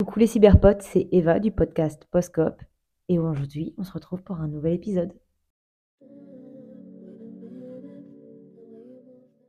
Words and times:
Coucou 0.00 0.18
les 0.18 0.26
cyberpotes, 0.26 0.82
c'est 0.82 1.08
Eva 1.12 1.38
du 1.38 1.52
podcast 1.52 2.04
Postcop 2.10 2.60
et 3.08 3.20
aujourd'hui 3.20 3.74
on 3.78 3.84
se 3.84 3.92
retrouve 3.92 4.24
pour 4.24 4.40
un 4.40 4.48
nouvel 4.48 4.72
épisode. 4.72 5.12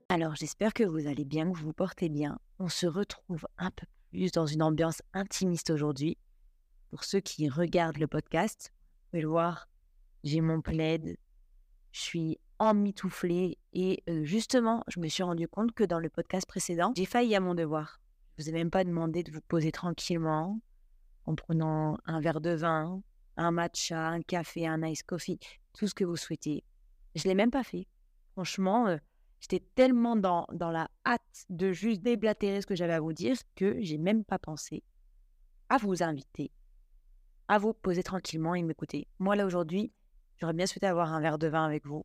Alors 0.08 0.36
j'espère 0.36 0.76
que 0.76 0.84
vous 0.84 1.08
allez 1.08 1.26
bien, 1.26 1.52
que 1.52 1.58
vous 1.58 1.66
vous 1.66 1.74
portez 1.74 2.10
bien. 2.10 2.38
On 2.60 2.70
se 2.70 2.86
retrouve 2.86 3.48
un 3.58 3.72
peu 3.72 3.88
plus 4.12 4.32
dans 4.32 4.46
une 4.46 4.62
ambiance 4.62 5.02
intimiste 5.14 5.72
aujourd'hui. 5.72 6.16
Pour 6.92 7.06
ceux 7.06 7.22
qui 7.22 7.50
regardent 7.50 7.98
le 7.98 8.08
podcast, 8.08 8.72
vous 8.72 9.10
pouvez 9.10 9.22
le 9.24 9.30
voir, 9.30 9.68
j'ai 10.24 10.42
mon 10.42 10.62
plaid, 10.62 11.18
je 11.92 12.00
suis 12.00 12.38
emmitouflée 12.60 13.58
et 13.74 14.04
euh, 14.08 14.24
justement 14.24 14.84
je 14.90 15.00
me 15.00 15.08
suis 15.08 15.24
rendu 15.24 15.48
compte 15.48 15.72
que 15.72 15.84
dans 15.84 16.00
le 16.00 16.10
podcast 16.10 16.48
précédent, 16.48 16.94
j'ai 16.96 17.06
failli 17.06 17.36
à 17.36 17.40
mon 17.40 17.56
devoir. 17.56 18.00
Je 18.38 18.44
vous 18.44 18.50
ai 18.50 18.52
même 18.52 18.72
pas 18.72 18.84
demandé 18.84 19.24
de 19.24 19.32
vous 19.32 19.42
poser 19.42 19.72
tranquillement 19.72 20.60
en 21.26 21.36
prenant 21.36 21.98
un 22.06 22.20
verre 22.20 22.42
de 22.42 22.52
vin, 22.52 23.02
un 23.38 23.52
matcha, 23.52 24.10
un 24.10 24.22
café, 24.22 24.68
un 24.68 24.84
ice 24.84 25.04
coffee, 25.04 25.40
tout 25.74 25.88
ce 25.88 25.94
que 25.94 26.04
vous 26.04 26.18
souhaitez. 26.18 26.64
Je 27.16 27.24
l'ai 27.24 27.36
même 27.36 27.52
pas 27.52 27.64
fait. 27.64 27.88
Franchement, 28.34 28.88
euh, 28.88 28.98
j'étais 29.40 29.66
tellement 29.76 30.18
dans, 30.18 30.48
dans 30.52 30.72
la 30.72 30.90
hâte 31.06 31.46
de 31.50 31.72
juste 31.72 32.02
déblatérer 32.02 32.62
ce 32.62 32.68
que 32.68 32.76
j'avais 32.76 32.94
à 32.94 33.00
vous 33.00 33.14
dire 33.14 33.38
que 33.56 33.78
j'ai 33.80 33.98
même 33.98 34.26
pas 34.26 34.40
pensé 34.40 34.84
à 35.70 35.78
vous 35.78 36.04
inviter, 36.04 36.52
à 37.48 37.58
vous 37.58 37.74
poser 37.74 38.04
tranquillement 38.04 38.54
et 38.54 38.64
m'écouter. 38.64 39.08
Moi, 39.20 39.38
là, 39.38 39.46
aujourd'hui, 39.46 39.94
j'aurais 40.38 40.54
bien 40.54 40.68
souhaité 40.68 40.88
avoir 40.88 41.14
un 41.14 41.22
verre 41.22 41.38
de 41.38 41.48
vin 41.48 41.66
avec 41.66 41.86
vous. 41.86 42.04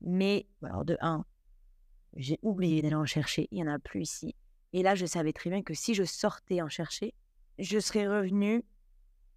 Mais, 0.00 0.46
alors, 0.62 0.84
de 0.84 0.96
un, 1.00 1.24
j'ai 2.16 2.38
oublié 2.42 2.82
d'aller 2.82 2.94
en 2.94 3.06
chercher. 3.06 3.48
Il 3.50 3.56
n'y 3.56 3.68
en 3.68 3.72
a 3.72 3.78
plus 3.78 4.02
ici. 4.02 4.34
Et 4.72 4.82
là, 4.82 4.94
je 4.94 5.06
savais 5.06 5.32
très 5.32 5.50
bien 5.50 5.62
que 5.62 5.74
si 5.74 5.94
je 5.94 6.04
sortais 6.04 6.62
en 6.62 6.68
chercher, 6.68 7.14
je 7.58 7.78
serais 7.78 8.08
revenue 8.08 8.64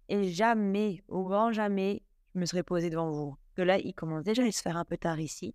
et 0.08 0.30
jamais, 0.30 1.02
au 1.08 1.24
grand 1.24 1.52
jamais, 1.52 2.02
je 2.34 2.40
me 2.40 2.46
serais 2.46 2.62
posée 2.62 2.90
devant 2.90 3.10
vous. 3.10 3.36
Que 3.54 3.62
là, 3.62 3.78
il 3.78 3.94
commence 3.94 4.24
déjà 4.24 4.44
à 4.44 4.52
se 4.52 4.62
faire 4.62 4.76
un 4.76 4.84
peu 4.84 4.96
tard 4.96 5.20
ici. 5.20 5.54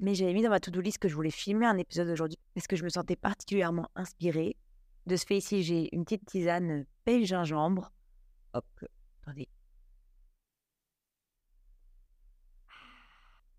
Mais 0.00 0.14
j'avais 0.14 0.32
mis 0.32 0.42
dans 0.42 0.50
ma 0.50 0.60
to-do 0.60 0.80
list 0.80 0.98
que 0.98 1.08
je 1.08 1.14
voulais 1.14 1.30
filmer 1.30 1.66
un 1.66 1.76
épisode 1.76 2.08
aujourd'hui 2.08 2.38
parce 2.54 2.66
que 2.66 2.76
je 2.76 2.84
me 2.84 2.88
sentais 2.88 3.16
particulièrement 3.16 3.90
inspirée. 3.96 4.56
De 5.06 5.16
ce 5.16 5.26
fait, 5.26 5.38
ici, 5.38 5.62
j'ai 5.62 5.94
une 5.94 6.04
petite 6.04 6.26
tisane 6.26 6.84
pêche 7.04 7.26
gingembre. 7.26 7.92
Hop, 8.52 8.66
attendez. 9.22 9.48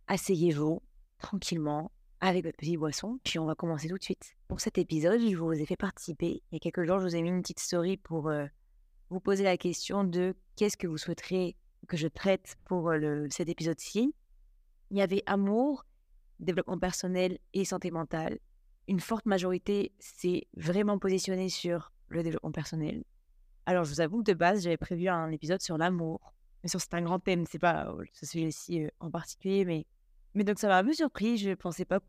Asseyez-vous 0.08 0.82
tranquillement 1.18 1.92
avec 2.22 2.46
votre 2.46 2.58
petite 2.58 2.78
boisson, 2.78 3.20
puis 3.24 3.40
on 3.40 3.46
va 3.46 3.56
commencer 3.56 3.88
tout 3.88 3.98
de 3.98 4.04
suite. 4.04 4.36
Pour 4.48 4.60
cet 4.60 4.78
épisode, 4.78 5.22
je 5.22 5.36
vous 5.36 5.54
ai 5.54 5.66
fait 5.66 5.78
participer. 5.78 6.42
Il 6.52 6.56
y 6.56 6.58
a 6.58 6.60
quelques 6.60 6.86
jours, 6.86 7.00
je 7.00 7.06
vous 7.06 7.16
ai 7.16 7.22
mis 7.22 7.30
une 7.30 7.42
petite 7.42 7.60
story 7.60 7.98
pour 7.98 8.28
euh, 8.28 8.46
vous 9.10 9.20
poser 9.20 9.44
la 9.44 9.58
question 9.58 10.04
de 10.04 10.36
qu'est-ce 10.56 10.78
que 10.78 10.88
vous 10.88 10.98
souhaiteriez 10.98 11.56
que 11.88 11.98
je 11.98 12.08
traite 12.08 12.58
pour 12.66 12.90
euh, 12.90 12.98
le, 12.98 13.28
cet 13.30 13.50
épisode-ci. 13.50 14.14
Il 14.92 14.98
y 14.98 15.02
avait 15.02 15.24
amour, 15.26 15.86
développement 16.40 16.78
personnel 16.78 17.38
et 17.54 17.64
santé 17.64 17.92
mentale. 17.92 18.40
Une 18.88 19.00
forte 19.00 19.26
majorité 19.26 19.94
s'est 20.00 20.48
vraiment 20.58 21.00
positionnée 21.00 21.50
sur 21.50 21.92
le 22.10 22.24
développement 22.24 22.52
personnel. 22.52 23.04
Alors, 23.66 23.84
je 23.84 23.94
vous 23.94 24.02
avoue 24.02 24.24
que 24.24 24.32
de 24.32 24.38
base, 24.38 24.64
j'avais 24.64 24.78
prévu 24.78 25.08
un 25.08 25.30
épisode 25.32 25.62
sur 25.62 25.78
l'amour. 25.78 26.34
Mais 26.64 26.70
sur 26.70 26.82
c'est 26.82 26.94
un 26.96 27.02
grand 27.02 27.20
thème, 27.20 27.46
c'est 27.50 27.60
pas 27.60 27.88
euh, 27.88 28.04
ce 28.12 28.26
sujet-ci 28.26 28.88
en 29.00 29.10
particulier, 29.10 29.64
mais 29.64 29.86
mais 30.34 30.44
donc, 30.44 30.60
ça 30.60 30.68
m'a 30.68 30.78
un 30.78 30.84
peu 30.84 30.94
surpris. 30.94 31.38
Je 31.38 31.50
ne 31.50 31.56
pensais 31.56 31.86
pas 31.86 32.00
que 32.00 32.06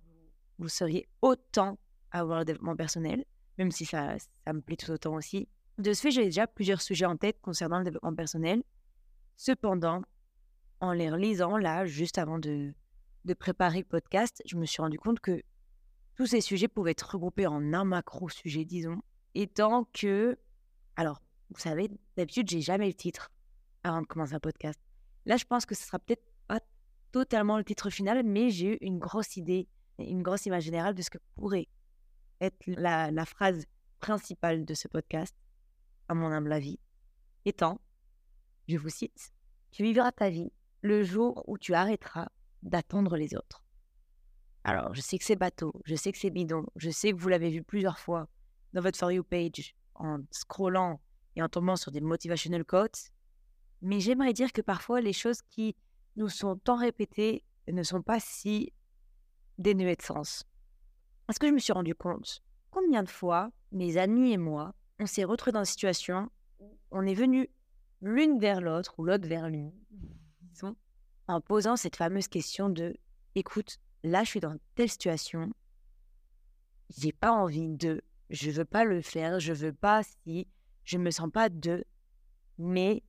vous 0.59 0.69
seriez 0.69 1.09
autant 1.23 1.79
à 2.11 2.21
avoir 2.21 2.41
le 2.41 2.45
développement 2.45 2.77
personnel, 2.77 3.25
même 3.59 3.71
si 3.71 3.87
ça, 3.87 4.17
ça 4.19 4.53
me 4.53 4.61
plaît 4.61 4.77
tout 4.77 4.91
autant 4.91 5.15
aussi. 5.15 5.49
De 5.79 5.93
ce 5.93 6.03
fait, 6.03 6.11
j'ai 6.11 6.25
déjà 6.25 6.47
plusieurs 6.47 6.83
sujets 6.83 7.07
en 7.07 7.17
tête 7.17 7.41
concernant 7.41 7.79
le 7.79 7.85
développement 7.85 8.15
personnel. 8.15 8.63
Cependant, 9.37 10.03
en 10.81 10.93
les 10.93 11.11
relisant 11.11 11.57
là, 11.57 11.87
juste 11.87 12.19
avant 12.19 12.39
de, 12.39 12.75
de 13.25 13.35
préparer 13.35 13.79
le 13.79 13.85
podcast, 13.85 14.43
je 14.45 14.57
me 14.57 14.67
suis 14.67 14.83
rendu 14.83 14.99
compte 14.99 15.21
que 15.21 15.43
tous 16.17 16.27
ces 16.27 16.41
sujets 16.43 16.69
pouvaient 16.69 16.91
être 16.91 17.13
regroupés 17.13 17.47
en 17.47 17.73
un 17.73 17.85
macro-sujet, 17.85 18.65
disons, 18.65 19.01
étant 19.35 19.89
que... 19.95 20.39
Alors, 20.97 21.23
vous 21.51 21.61
savez, 21.61 21.91
d'habitude, 22.17 22.49
j'ai 22.51 22.61
jamais 22.61 22.87
le 22.87 22.95
titre 22.95 23.31
avant 23.83 24.03
de 24.03 24.07
commencer 24.07 24.35
un 24.35 24.41
podcast. 24.41 24.79
Là, 25.25 25.37
je 25.37 25.45
pense 25.45 25.65
que 25.65 25.75
ce 25.75 25.87
sera 25.87 25.99
peut-être 25.99 26.25
totalement 27.13 27.59
le 27.59 27.65
titre 27.65 27.91
final, 27.91 28.23
mais 28.25 28.51
j'ai 28.51 28.75
eu 28.75 28.79
une 28.81 28.99
grosse 28.99 29.37
idée, 29.37 29.69
une 29.99 30.23
grosse 30.23 30.47
image 30.47 30.65
générale 30.65 30.95
de 30.95 31.03
ce 31.03 31.11
que 31.11 31.19
pourrait 31.37 31.69
être 32.41 32.57
la, 32.67 33.25
phrase 33.25 33.67
principale 34.01 34.65
de 34.65 34.75
ce 34.75 34.89
podcast, 34.89 35.37
à 36.09 36.15
mon 36.15 36.33
humble 36.33 36.53
avis, 36.53 36.79
étant, 37.45 37.81
je 38.69 38.77
vous 38.77 38.89
cite, 38.89 39.33
Tu 39.71 39.83
vivras 39.83 40.13
ta 40.13 40.31
vie 40.31 40.53
le 40.83 41.03
jour 41.05 41.45
où 41.47 41.59
tu 41.59 41.75
arrêteras 41.75 42.29
d'attendre 42.63 43.17
les 43.17 43.35
autres. 43.35 43.63
Alors, 44.65 44.95
je 44.95 45.01
sais 45.01 45.19
que 45.19 45.25
c'est 45.25 45.37
bateau, 45.37 45.73
je 45.85 45.95
sais 45.95 46.13
que 46.13 46.19
c'est 46.19 46.31
bidon, 46.31 46.67
je 46.77 46.91
sais 46.91 47.13
que 47.13 47.17
vous 47.17 47.29
l'avez 47.29 47.51
vu 47.51 47.63
plusieurs 47.63 47.99
fois 47.99 48.29
dans 48.73 48.81
votre 48.81 48.99
For 48.99 49.11
You 49.13 49.25
page 49.25 49.75
en 49.95 50.19
scrollant 50.31 51.01
et 51.37 51.43
en 51.43 51.49
tombant 51.49 51.77
sur 51.77 51.93
des 51.93 52.01
motivational 52.01 52.65
quotes, 52.65 53.11
mais 53.83 54.01
j'aimerais 54.01 54.33
dire 54.33 54.53
que 54.53 54.61
parfois 54.61 55.01
les 55.01 55.13
choses 55.13 55.43
qui 55.43 55.77
nous 56.17 56.29
sont 56.29 56.57
tant 56.57 56.77
répétés 56.77 57.45
ne 57.73 57.83
sont 57.83 58.03
pas 58.03 58.21
si 58.21 58.73
dénués 59.59 59.97
de 59.97 60.03
sens. 60.03 60.45
Parce 61.27 61.39
que 61.39 61.47
je 61.47 61.53
me 61.53 61.59
suis 61.59 61.73
rendu 61.73 61.95
compte 61.95 62.43
combien 62.71 63.03
de 63.03 63.09
fois 63.09 63.51
mes 63.73 63.97
amis 63.97 64.33
et 64.33 64.39
moi, 64.39 64.75
on 64.99 65.07
s'est 65.07 65.25
retrouvés 65.25 65.53
dans 65.53 65.61
une 65.61 65.65
situation 65.65 66.31
où 66.59 66.79
on 66.91 67.07
est 67.07 67.15
venu 67.15 67.49
l'une 68.01 68.39
vers 68.39 68.61
l'autre 68.61 68.95
ou 68.99 69.05
l'autre 69.05 69.29
vers 69.29 69.49
l'une, 69.49 69.73
en 71.29 71.41
posant 71.41 71.77
cette 71.77 71.97
fameuse 71.97 72.27
question 72.27 72.69
de 72.69 72.97
écoute, 73.37 73.79
là 74.03 74.25
je 74.25 74.31
suis 74.31 74.41
dans 74.41 74.57
telle 74.75 74.89
situation, 74.89 75.53
j'ai 76.89 77.13
pas 77.13 77.31
envie 77.31 77.69
de, 77.69 78.03
je 78.31 78.51
veux 78.51 78.65
pas 78.65 78.85
le 78.85 79.01
faire, 79.01 79.39
je 79.39 79.53
veux 79.53 79.73
pas 79.73 80.03
si, 80.03 80.49
je 80.83 80.99
me 80.99 81.11
sens 81.13 81.31
pas 81.31 81.49
de, 81.49 81.85
mais 82.59 83.05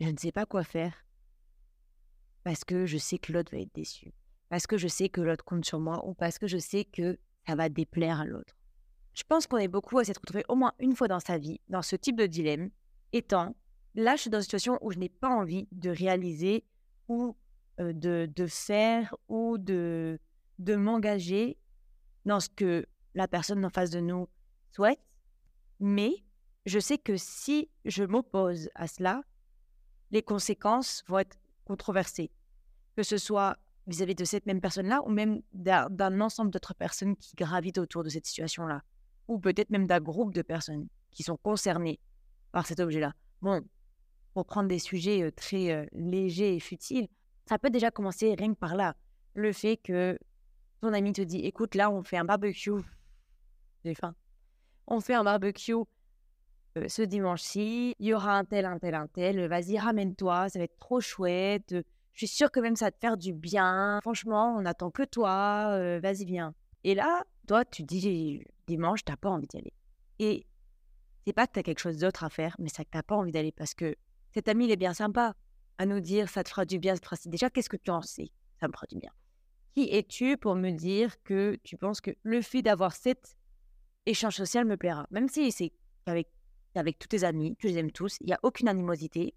je 0.00 0.08
ne 0.08 0.16
sais 0.16 0.32
pas 0.32 0.44
quoi 0.44 0.64
faire 0.64 1.04
parce 2.44 2.64
que 2.64 2.86
je 2.86 2.98
sais 2.98 3.18
que 3.18 3.32
l'autre 3.32 3.50
va 3.50 3.60
être 3.60 3.74
déçu, 3.74 4.12
parce 4.48 4.66
que 4.66 4.76
je 4.76 4.86
sais 4.86 5.08
que 5.08 5.20
l'autre 5.20 5.44
compte 5.44 5.64
sur 5.64 5.80
moi 5.80 6.06
ou 6.06 6.14
parce 6.14 6.38
que 6.38 6.46
je 6.46 6.58
sais 6.58 6.84
que 6.84 7.18
ça 7.46 7.56
va 7.56 7.68
déplaire 7.68 8.20
à 8.20 8.24
l'autre. 8.24 8.54
Je 9.14 9.22
pense 9.24 9.46
qu'on 9.46 9.58
est 9.58 9.68
beaucoup 9.68 9.98
à 9.98 10.04
s'être 10.04 10.20
retrouvé 10.20 10.44
au 10.48 10.54
moins 10.54 10.72
une 10.78 10.94
fois 10.94 11.08
dans 11.08 11.20
sa 11.20 11.38
vie 11.38 11.60
dans 11.68 11.82
ce 11.82 11.96
type 11.96 12.16
de 12.16 12.26
dilemme, 12.26 12.70
étant 13.12 13.54
là, 13.94 14.16
je 14.16 14.22
suis 14.22 14.30
dans 14.30 14.38
une 14.38 14.42
situation 14.42 14.78
où 14.80 14.90
je 14.90 14.98
n'ai 14.98 15.08
pas 15.08 15.28
envie 15.28 15.68
de 15.72 15.90
réaliser 15.90 16.64
ou 17.08 17.36
de, 17.78 18.26
de, 18.26 18.46
faire 18.46 19.14
ou 19.28 19.58
de, 19.58 20.18
de 20.58 20.76
m'engager 20.76 21.56
dans 22.24 22.40
ce 22.40 22.48
que 22.48 22.86
la 23.14 23.28
personne 23.28 23.64
en 23.64 23.70
face 23.70 23.90
de 23.90 24.00
nous 24.00 24.28
souhaite, 24.72 25.00
mais 25.80 26.24
je 26.66 26.78
sais 26.78 26.98
que 26.98 27.16
si 27.16 27.68
je 27.84 28.04
m'oppose 28.04 28.68
à 28.74 28.86
cela, 28.86 29.22
les 30.10 30.22
conséquences 30.22 31.04
vont 31.06 31.18
être 31.18 31.36
controversé, 31.64 32.30
que 32.96 33.02
ce 33.02 33.18
soit 33.18 33.56
vis-à-vis 33.86 34.14
de 34.14 34.24
cette 34.24 34.46
même 34.46 34.60
personne-là 34.60 35.02
ou 35.04 35.10
même 35.10 35.42
d'un 35.52 36.20
ensemble 36.20 36.50
d'autres 36.50 36.74
personnes 36.74 37.16
qui 37.16 37.34
gravitent 37.36 37.78
autour 37.78 38.02
de 38.02 38.08
cette 38.08 38.26
situation-là, 38.26 38.82
ou 39.28 39.38
peut-être 39.38 39.70
même 39.70 39.86
d'un 39.86 40.00
groupe 40.00 40.32
de 40.32 40.42
personnes 40.42 40.86
qui 41.10 41.22
sont 41.22 41.36
concernées 41.36 42.00
par 42.52 42.66
cet 42.66 42.80
objet-là. 42.80 43.12
Bon, 43.42 43.62
pour 44.32 44.46
prendre 44.46 44.68
des 44.68 44.78
sujets 44.78 45.30
très 45.32 45.88
légers 45.92 46.56
et 46.56 46.60
futiles, 46.60 47.08
ça 47.46 47.58
peut 47.58 47.70
déjà 47.70 47.90
commencer 47.90 48.34
rien 48.34 48.54
que 48.54 48.58
par 48.58 48.74
là. 48.74 48.96
Le 49.34 49.52
fait 49.52 49.76
que 49.76 50.18
ton 50.80 50.92
ami 50.92 51.12
te 51.12 51.22
dit, 51.22 51.38
écoute, 51.38 51.74
là, 51.74 51.90
on 51.90 52.02
fait 52.02 52.16
un 52.16 52.24
barbecue. 52.24 52.82
J'ai 53.84 53.94
faim. 53.94 54.14
On 54.86 55.00
fait 55.00 55.14
un 55.14 55.24
barbecue 55.24 55.74
euh, 55.74 55.84
ce 56.88 57.02
dimanche-ci, 57.02 57.94
il 57.98 58.06
y 58.06 58.14
aura 58.14 58.36
un 58.36 58.44
tel, 58.44 58.66
un 58.66 58.78
tel, 58.78 58.94
un 58.94 59.06
tel, 59.06 59.46
vas-y, 59.48 59.78
ramène-toi, 59.78 60.48
ça 60.48 60.58
va 60.58 60.64
être 60.64 60.78
trop 60.78 61.00
chouette, 61.00 61.74
je 62.14 62.18
suis 62.18 62.28
sûre 62.28 62.50
que 62.50 62.60
même 62.60 62.76
ça 62.76 62.86
va 62.86 62.90
te 62.92 62.98
faire 63.00 63.16
du 63.16 63.32
bien, 63.32 63.98
franchement, 64.02 64.56
on 64.56 64.62
n'attend 64.62 64.90
que 64.90 65.02
toi, 65.02 65.68
euh, 65.70 65.98
vas-y, 66.00 66.24
viens. 66.24 66.54
Et 66.84 66.94
là, 66.94 67.24
toi, 67.46 67.64
tu 67.64 67.82
dis 67.82 68.42
dimanche, 68.66 69.04
t'as 69.04 69.16
pas 69.16 69.30
envie 69.30 69.46
d'y 69.46 69.58
aller. 69.58 69.72
Et 70.18 70.46
c'est 71.26 71.32
pas 71.32 71.46
que 71.46 71.52
tu 71.52 71.58
as 71.58 71.62
quelque 71.62 71.80
chose 71.80 71.98
d'autre 71.98 72.24
à 72.24 72.30
faire, 72.30 72.54
mais 72.58 72.68
c'est 72.68 72.84
que 72.84 72.90
t'as 72.90 73.02
pas 73.02 73.16
envie 73.16 73.32
d'aller 73.32 73.52
parce 73.52 73.74
que 73.74 73.96
cet 74.32 74.48
ami, 74.48 74.66
il 74.66 74.70
est 74.70 74.76
bien 74.76 74.94
sympa 74.94 75.34
à 75.78 75.86
nous 75.86 76.00
dire 76.00 76.28
ça 76.28 76.44
te 76.44 76.48
fera 76.48 76.64
du 76.64 76.78
bien, 76.78 76.94
ça 76.94 77.16
te. 77.16 77.28
Déjà, 77.28 77.50
qu'est-ce 77.50 77.68
que 77.68 77.76
tu 77.76 77.90
en 77.90 78.02
sais? 78.02 78.30
Ça 78.60 78.68
me 78.68 78.72
fera 78.72 78.86
du 78.88 78.98
bien. 78.98 79.10
Qui 79.74 79.88
es-tu 79.90 80.36
pour 80.36 80.54
me 80.54 80.70
dire 80.70 81.20
que 81.24 81.58
tu 81.64 81.76
penses 81.76 82.00
que 82.00 82.12
le 82.22 82.42
fait 82.42 82.62
d'avoir 82.62 82.94
cet 82.94 83.36
échange 84.06 84.36
social 84.36 84.64
me 84.64 84.76
plaira? 84.76 85.06
Même 85.10 85.28
si 85.28 85.50
c'est 85.50 85.72
avec 86.06 86.28
avec 86.78 86.98
tous 86.98 87.08
tes 87.08 87.24
amis, 87.24 87.56
tu 87.58 87.68
les 87.68 87.78
aimes 87.78 87.92
tous, 87.92 88.16
il 88.20 88.26
n'y 88.26 88.32
a 88.32 88.40
aucune 88.42 88.68
animosité, 88.68 89.34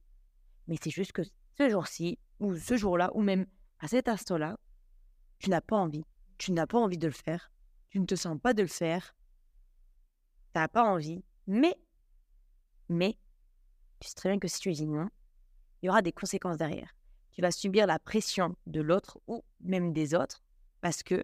mais 0.67 0.75
c'est 0.81 0.89
juste 0.89 1.11
que 1.11 1.21
ce 1.57 1.69
jour-ci, 1.69 2.19
ou 2.39 2.55
ce 2.55 2.77
jour-là, 2.77 3.11
ou 3.15 3.21
même 3.21 3.45
à 3.79 3.87
cet 3.87 4.07
instant-là, 4.07 4.57
tu 5.39 5.49
n'as 5.49 5.61
pas 5.61 5.77
envie. 5.77 6.03
Tu 6.37 6.51
n'as 6.51 6.67
pas 6.67 6.77
envie 6.77 6.97
de 6.97 7.07
le 7.07 7.13
faire. 7.13 7.51
Tu 7.89 7.99
ne 7.99 8.05
te 8.05 8.15
sens 8.15 8.39
pas 8.39 8.53
de 8.53 8.61
le 8.61 8.67
faire. 8.67 9.15
Tu 10.53 10.59
n'as 10.59 10.67
pas 10.67 10.83
envie. 10.83 11.23
Mais 11.47 11.75
Mais 12.89 13.17
tu 13.99 14.07
sais 14.09 14.15
très 14.15 14.29
bien 14.29 14.39
que 14.39 14.47
si 14.47 14.59
tu 14.59 14.71
dis 14.71 14.85
non, 14.85 15.09
il 15.81 15.87
y 15.87 15.89
aura 15.89 16.01
des 16.01 16.11
conséquences 16.11 16.57
derrière. 16.57 16.95
Tu 17.31 17.41
vas 17.41 17.51
subir 17.51 17.87
la 17.87 17.99
pression 17.99 18.55
de 18.65 18.81
l'autre 18.81 19.19
ou 19.27 19.43
même 19.59 19.93
des 19.93 20.13
autres 20.13 20.43
parce 20.81 21.03
que 21.03 21.23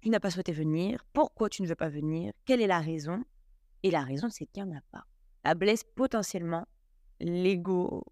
tu 0.00 0.10
n'as 0.10 0.20
pas 0.20 0.30
souhaité 0.30 0.52
venir, 0.52 1.04
pourquoi 1.12 1.48
tu 1.48 1.62
ne 1.62 1.66
veux 1.66 1.74
pas 1.74 1.88
venir, 1.88 2.32
quelle 2.44 2.60
est 2.60 2.66
la 2.66 2.80
raison. 2.80 3.24
Et 3.82 3.90
la 3.90 4.02
raison, 4.02 4.28
c'est 4.30 4.46
qu'il 4.46 4.64
n'y 4.64 4.72
en 4.72 4.78
a 4.78 4.82
pas. 4.90 5.04
Ça 5.44 5.54
blesse 5.54 5.84
potentiellement 5.84 6.66
l'ego 7.20 8.04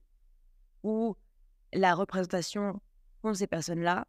ou 0.82 1.16
la 1.72 1.94
représentation 1.94 2.80
qu'ont 3.22 3.34
ces 3.34 3.46
personnes-là 3.46 4.06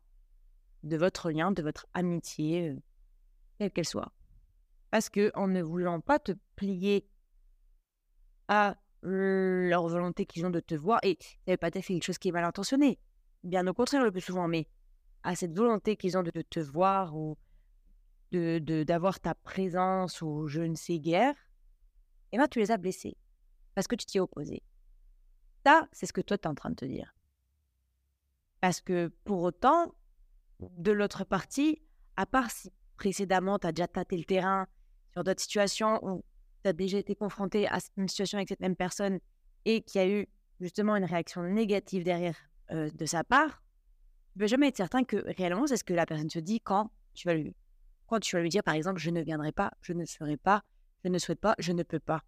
de 0.83 0.97
votre 0.97 1.31
lien, 1.31 1.51
de 1.51 1.61
votre 1.61 1.87
amitié, 1.93 2.69
euh, 2.69 2.79
quelle 3.57 3.71
qu'elle 3.71 3.85
soit. 3.85 4.11
Parce 4.91 5.09
que 5.09 5.31
en 5.35 5.47
ne 5.47 5.61
voulant 5.61 5.99
pas 5.99 6.19
te 6.19 6.31
plier 6.55 7.09
à 8.47 8.77
leur 9.01 9.87
volonté 9.87 10.25
qu'ils 10.25 10.45
ont 10.45 10.49
de 10.49 10.59
te 10.59 10.75
voir, 10.75 10.99
et 11.03 11.17
ça 11.45 11.51
veut 11.51 11.57
pas 11.57 11.69
dire 11.69 11.83
quelque 11.83 12.03
chose 12.03 12.17
qui 12.17 12.29
est 12.29 12.31
mal 12.31 12.43
intentionné, 12.43 12.99
bien 13.43 13.65
au 13.67 13.73
contraire 13.73 14.03
le 14.03 14.11
plus 14.11 14.21
souvent, 14.21 14.47
mais 14.47 14.67
à 15.23 15.35
cette 15.35 15.55
volonté 15.55 15.97
qu'ils 15.97 16.17
ont 16.17 16.23
de 16.23 16.31
te 16.31 16.59
voir 16.59 17.15
ou 17.15 17.37
de 18.31 18.59
d'avoir 18.83 19.19
ta 19.19 19.35
présence 19.35 20.21
ou 20.21 20.47
je 20.47 20.61
ne 20.61 20.75
sais 20.75 20.99
guère, 20.99 21.35
eh 22.31 22.37
ben 22.37 22.47
tu 22.47 22.59
les 22.59 22.71
as 22.71 22.77
blessés 22.77 23.17
parce 23.75 23.87
que 23.87 23.95
tu 23.95 24.05
t'y 24.05 24.17
es 24.17 24.19
opposé. 24.19 24.63
Ça, 25.65 25.87
c'est 25.91 26.05
ce 26.05 26.13
que 26.13 26.21
toi 26.21 26.37
tu 26.37 26.43
es 26.43 26.47
en 26.47 26.55
train 26.55 26.69
de 26.69 26.75
te 26.75 26.85
dire. 26.85 27.13
Parce 28.61 28.81
que 28.81 29.11
pour 29.23 29.41
autant, 29.43 29.93
de 30.59 30.91
l'autre 30.91 31.23
partie, 31.23 31.81
à 32.15 32.25
part 32.25 32.49
si 32.49 32.71
précédemment 32.97 33.59
tu 33.59 33.67
as 33.67 33.71
déjà 33.71 33.87
tâté 33.87 34.17
le 34.17 34.23
terrain 34.23 34.67
sur 35.13 35.23
d'autres 35.23 35.41
situations 35.41 35.99
où 36.03 36.23
tu 36.63 36.69
as 36.69 36.73
déjà 36.73 36.97
été 36.97 37.15
confronté 37.15 37.67
à 37.67 37.77
même 37.95 38.07
situation 38.07 38.37
avec 38.37 38.49
cette 38.49 38.59
même 38.59 38.75
personne 38.75 39.19
et 39.65 39.81
qu'il 39.81 40.01
y 40.01 40.03
a 40.03 40.07
eu 40.07 40.27
justement 40.59 40.95
une 40.95 41.05
réaction 41.05 41.43
négative 41.43 42.03
derrière 42.03 42.35
euh, 42.71 42.89
de 42.89 43.05
sa 43.05 43.23
part, 43.23 43.61
tu 44.31 44.39
ne 44.39 44.39
peux 44.39 44.47
jamais 44.47 44.69
être 44.69 44.77
certain 44.77 45.03
que 45.03 45.17
réellement 45.37 45.67
c'est 45.67 45.77
ce 45.77 45.83
que 45.83 45.93
la 45.93 46.05
personne 46.05 46.27
te 46.27 46.39
dit 46.39 46.59
quand 46.59 46.89
tu 47.13 47.27
vas 47.27 47.35
lui, 47.35 47.55
quand 48.07 48.19
tu 48.19 48.35
vas 48.35 48.41
lui 48.41 48.49
dire 48.49 48.63
par 48.63 48.73
exemple 48.73 48.99
je 48.99 49.11
ne 49.11 49.21
viendrai 49.21 49.51
pas, 49.51 49.71
je 49.81 49.93
ne 49.93 50.05
serai 50.05 50.37
pas, 50.37 50.63
je 51.03 51.09
ne 51.09 51.17
souhaite 51.17 51.39
pas, 51.39 51.55
je 51.59 51.71
ne 51.71 51.83
peux 51.83 51.99
pas. 51.99 52.23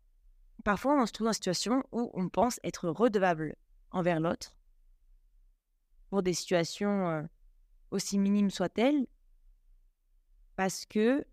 Parfois 0.63 1.01
on 1.01 1.05
se 1.05 1.11
trouve 1.11 1.25
dans 1.25 1.31
une 1.31 1.35
situation 1.35 1.83
où 1.91 2.11
on 2.13 2.29
pense 2.29 2.59
être 2.63 2.89
redevable 2.89 3.55
envers 3.91 4.19
l'autre 4.19 4.55
pour 6.09 6.23
des 6.23 6.33
situations 6.33 7.09
euh, 7.09 7.21
aussi 7.91 8.17
minimes 8.17 8.49
soient-elles, 8.49 9.07
parce 10.55 10.85
que 10.85 11.25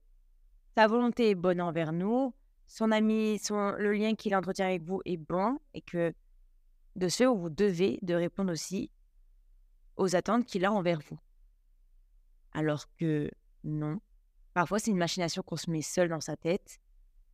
sa 0.77 0.87
volonté 0.87 1.31
est 1.31 1.35
bonne 1.35 1.61
envers 1.61 1.93
nous, 1.93 2.35
son 2.67 2.91
ami, 2.93 3.39
son, 3.39 3.73
le 3.73 3.93
lien 3.93 4.15
qu'il 4.15 4.35
entretient 4.35 4.67
avec 4.67 4.83
vous 4.83 5.01
est 5.05 5.17
bon, 5.17 5.59
et 5.75 5.81
que 5.81 6.15
de 6.97 7.09
ce 7.09 7.25
vous 7.25 7.51
devez 7.51 7.99
de 8.03 8.15
répondre 8.15 8.53
aussi 8.53 8.91
aux 9.97 10.15
attentes 10.15 10.45
qu'il 10.45 10.65
a 10.65 10.73
envers 10.73 11.01
vous. 11.09 11.19
Alors 12.53 12.85
que 12.97 13.31
non, 13.65 14.01
parfois 14.55 14.79
c'est 14.79 14.91
une 14.91 14.99
machination 14.99 15.43
qu'on 15.43 15.57
se 15.57 15.71
met 15.71 15.83
seul 15.83 16.09
dans 16.09 16.21
sa 16.21 16.37
tête, 16.37 16.81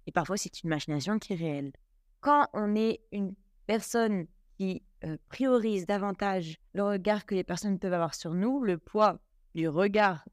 et 0.06 0.12
parfois 0.12 0.36
c'est 0.36 0.62
une 0.62 0.70
machination 0.70 1.18
qui 1.18 1.32
est 1.32 1.36
réelle. 1.36 1.72
Quand 2.20 2.48
on 2.52 2.74
est 2.76 3.00
une 3.12 3.34
personne 3.66 4.26
qui 4.58 4.82
priorise 5.28 5.86
davantage 5.86 6.58
le 6.74 6.84
regard 6.84 7.26
que 7.26 7.34
les 7.34 7.44
personnes 7.44 7.78
peuvent 7.78 7.92
avoir 7.92 8.14
sur 8.14 8.34
nous, 8.34 8.62
le 8.62 8.78
poids 8.78 9.18
du 9.54 9.68
regard 9.68 10.24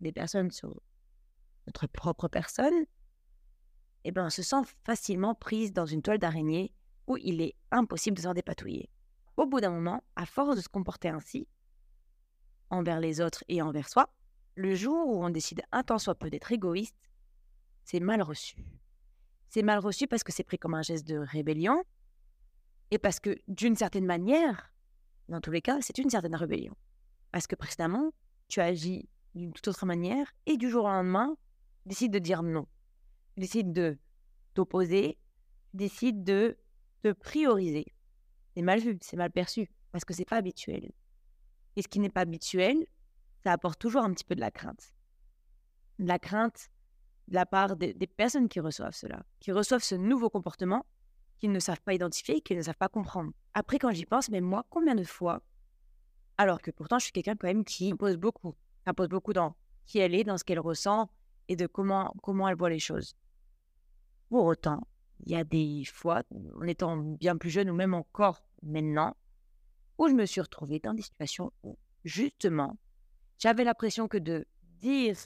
des 0.00 0.12
personnes 0.12 0.50
sur 0.50 0.80
notre 1.66 1.86
propre 1.86 2.28
personne, 2.28 2.84
eh 4.04 4.12
ben, 4.12 4.26
on 4.26 4.30
se 4.30 4.42
sent 4.42 4.62
facilement 4.84 5.34
prise 5.34 5.72
dans 5.72 5.86
une 5.86 6.02
toile 6.02 6.18
d'araignée 6.18 6.72
où 7.06 7.16
il 7.18 7.40
est 7.40 7.54
impossible 7.70 8.16
de 8.16 8.22
s'en 8.22 8.34
dépatouiller. 8.34 8.88
Au 9.36 9.46
bout 9.46 9.60
d'un 9.60 9.70
moment, 9.70 10.02
à 10.16 10.26
force 10.26 10.56
de 10.56 10.60
se 10.62 10.68
comporter 10.68 11.08
ainsi, 11.08 11.48
envers 12.70 13.00
les 13.00 13.20
autres 13.20 13.44
et 13.48 13.62
envers 13.62 13.88
soi, 13.88 14.08
le 14.54 14.74
jour 14.74 15.06
où 15.06 15.24
on 15.24 15.30
décide 15.30 15.62
un 15.72 15.82
tant 15.82 15.98
soit 15.98 16.14
peu 16.14 16.30
d'être 16.30 16.52
égoïste, 16.52 16.96
c'est 17.84 18.00
mal 18.00 18.22
reçu. 18.22 18.56
C'est 19.50 19.62
mal 19.62 19.80
reçu 19.80 20.06
parce 20.06 20.22
que 20.22 20.32
c'est 20.32 20.44
pris 20.44 20.58
comme 20.58 20.74
un 20.74 20.82
geste 20.82 21.06
de 21.06 21.18
rébellion, 21.18 21.82
et 22.92 22.98
parce 22.98 23.20
que, 23.20 23.36
d'une 23.48 23.76
certaine 23.76 24.06
manière, 24.06 24.72
dans 25.28 25.40
tous 25.40 25.50
les 25.50 25.60
cas, 25.60 25.80
c'est 25.80 25.98
une 25.98 26.10
certaine 26.10 26.34
rébellion. 26.34 26.76
Parce 27.32 27.46
que 27.46 27.56
précédemment, 27.56 28.12
tu 28.48 28.60
agis 28.60 29.08
d'une 29.34 29.52
toute 29.52 29.66
autre 29.68 29.86
manière 29.86 30.32
et 30.46 30.56
du 30.56 30.70
jour 30.70 30.84
au 30.84 30.88
lendemain, 30.88 31.36
tu 31.82 31.88
décides 31.88 32.12
de 32.12 32.18
dire 32.18 32.42
non. 32.42 32.66
Tu 33.34 33.40
décides 33.40 33.72
de 33.72 33.98
t'opposer, 34.54 35.18
tu 35.70 35.76
décides 35.76 36.24
de 36.24 36.56
te 37.02 37.12
prioriser. 37.12 37.86
C'est 38.54 38.62
mal 38.62 38.80
vu, 38.80 38.98
c'est 39.00 39.16
mal 39.16 39.30
perçu 39.30 39.70
parce 39.92 40.04
que 40.04 40.14
c'est 40.14 40.24
pas 40.24 40.36
habituel. 40.36 40.90
Et 41.76 41.82
ce 41.82 41.88
qui 41.88 42.00
n'est 42.00 42.10
pas 42.10 42.22
habituel, 42.22 42.76
ça 43.44 43.52
apporte 43.52 43.80
toujours 43.80 44.02
un 44.02 44.12
petit 44.12 44.24
peu 44.24 44.34
de 44.34 44.40
la 44.40 44.50
crainte. 44.50 44.94
De 46.00 46.06
la 46.06 46.18
crainte 46.18 46.70
de 47.30 47.34
la 47.34 47.46
part 47.46 47.76
des 47.76 47.94
personnes 48.06 48.48
qui 48.48 48.60
reçoivent 48.60 48.94
cela, 48.94 49.22
qui 49.38 49.52
reçoivent 49.52 49.82
ce 49.82 49.94
nouveau 49.94 50.28
comportement 50.30 50.84
qu'ils 51.38 51.52
ne 51.52 51.60
savent 51.60 51.80
pas 51.80 51.94
identifier, 51.94 52.40
qu'ils 52.40 52.58
ne 52.58 52.62
savent 52.62 52.76
pas 52.76 52.88
comprendre. 52.88 53.32
Après, 53.54 53.78
quand 53.78 53.92
j'y 53.92 54.04
pense, 54.04 54.28
mais 54.28 54.40
moi, 54.40 54.66
combien 54.68 54.94
de 54.94 55.04
fois, 55.04 55.42
alors 56.38 56.60
que 56.60 56.70
pourtant 56.70 56.98
je 56.98 57.04
suis 57.04 57.12
quelqu'un 57.12 57.36
quand 57.36 57.46
même 57.46 57.64
qui 57.64 57.94
pose 57.94 58.16
beaucoup, 58.16 58.54
impose 58.84 59.08
beaucoup 59.08 59.32
dans 59.32 59.56
qui 59.86 59.98
elle 59.98 60.14
est, 60.14 60.24
dans 60.24 60.36
ce 60.36 60.44
qu'elle 60.44 60.60
ressent 60.60 61.08
et 61.48 61.56
de 61.56 61.66
comment, 61.66 62.14
comment 62.22 62.48
elle 62.48 62.56
voit 62.56 62.70
les 62.70 62.78
choses. 62.78 63.14
Pour 64.28 64.44
autant, 64.44 64.86
il 65.24 65.32
y 65.32 65.36
a 65.36 65.44
des 65.44 65.84
fois, 65.84 66.22
en 66.56 66.62
étant 66.66 66.96
bien 66.96 67.36
plus 67.36 67.50
jeune 67.50 67.70
ou 67.70 67.74
même 67.74 67.94
encore 67.94 68.42
maintenant, 68.62 69.16
où 69.98 70.08
je 70.08 70.14
me 70.14 70.26
suis 70.26 70.40
retrouvée 70.40 70.78
dans 70.78 70.94
des 70.94 71.02
situations 71.02 71.52
où, 71.62 71.78
justement, 72.04 72.76
j'avais 73.38 73.64
l'impression 73.64 74.08
que 74.08 74.18
de 74.18 74.46
dire 74.80 75.16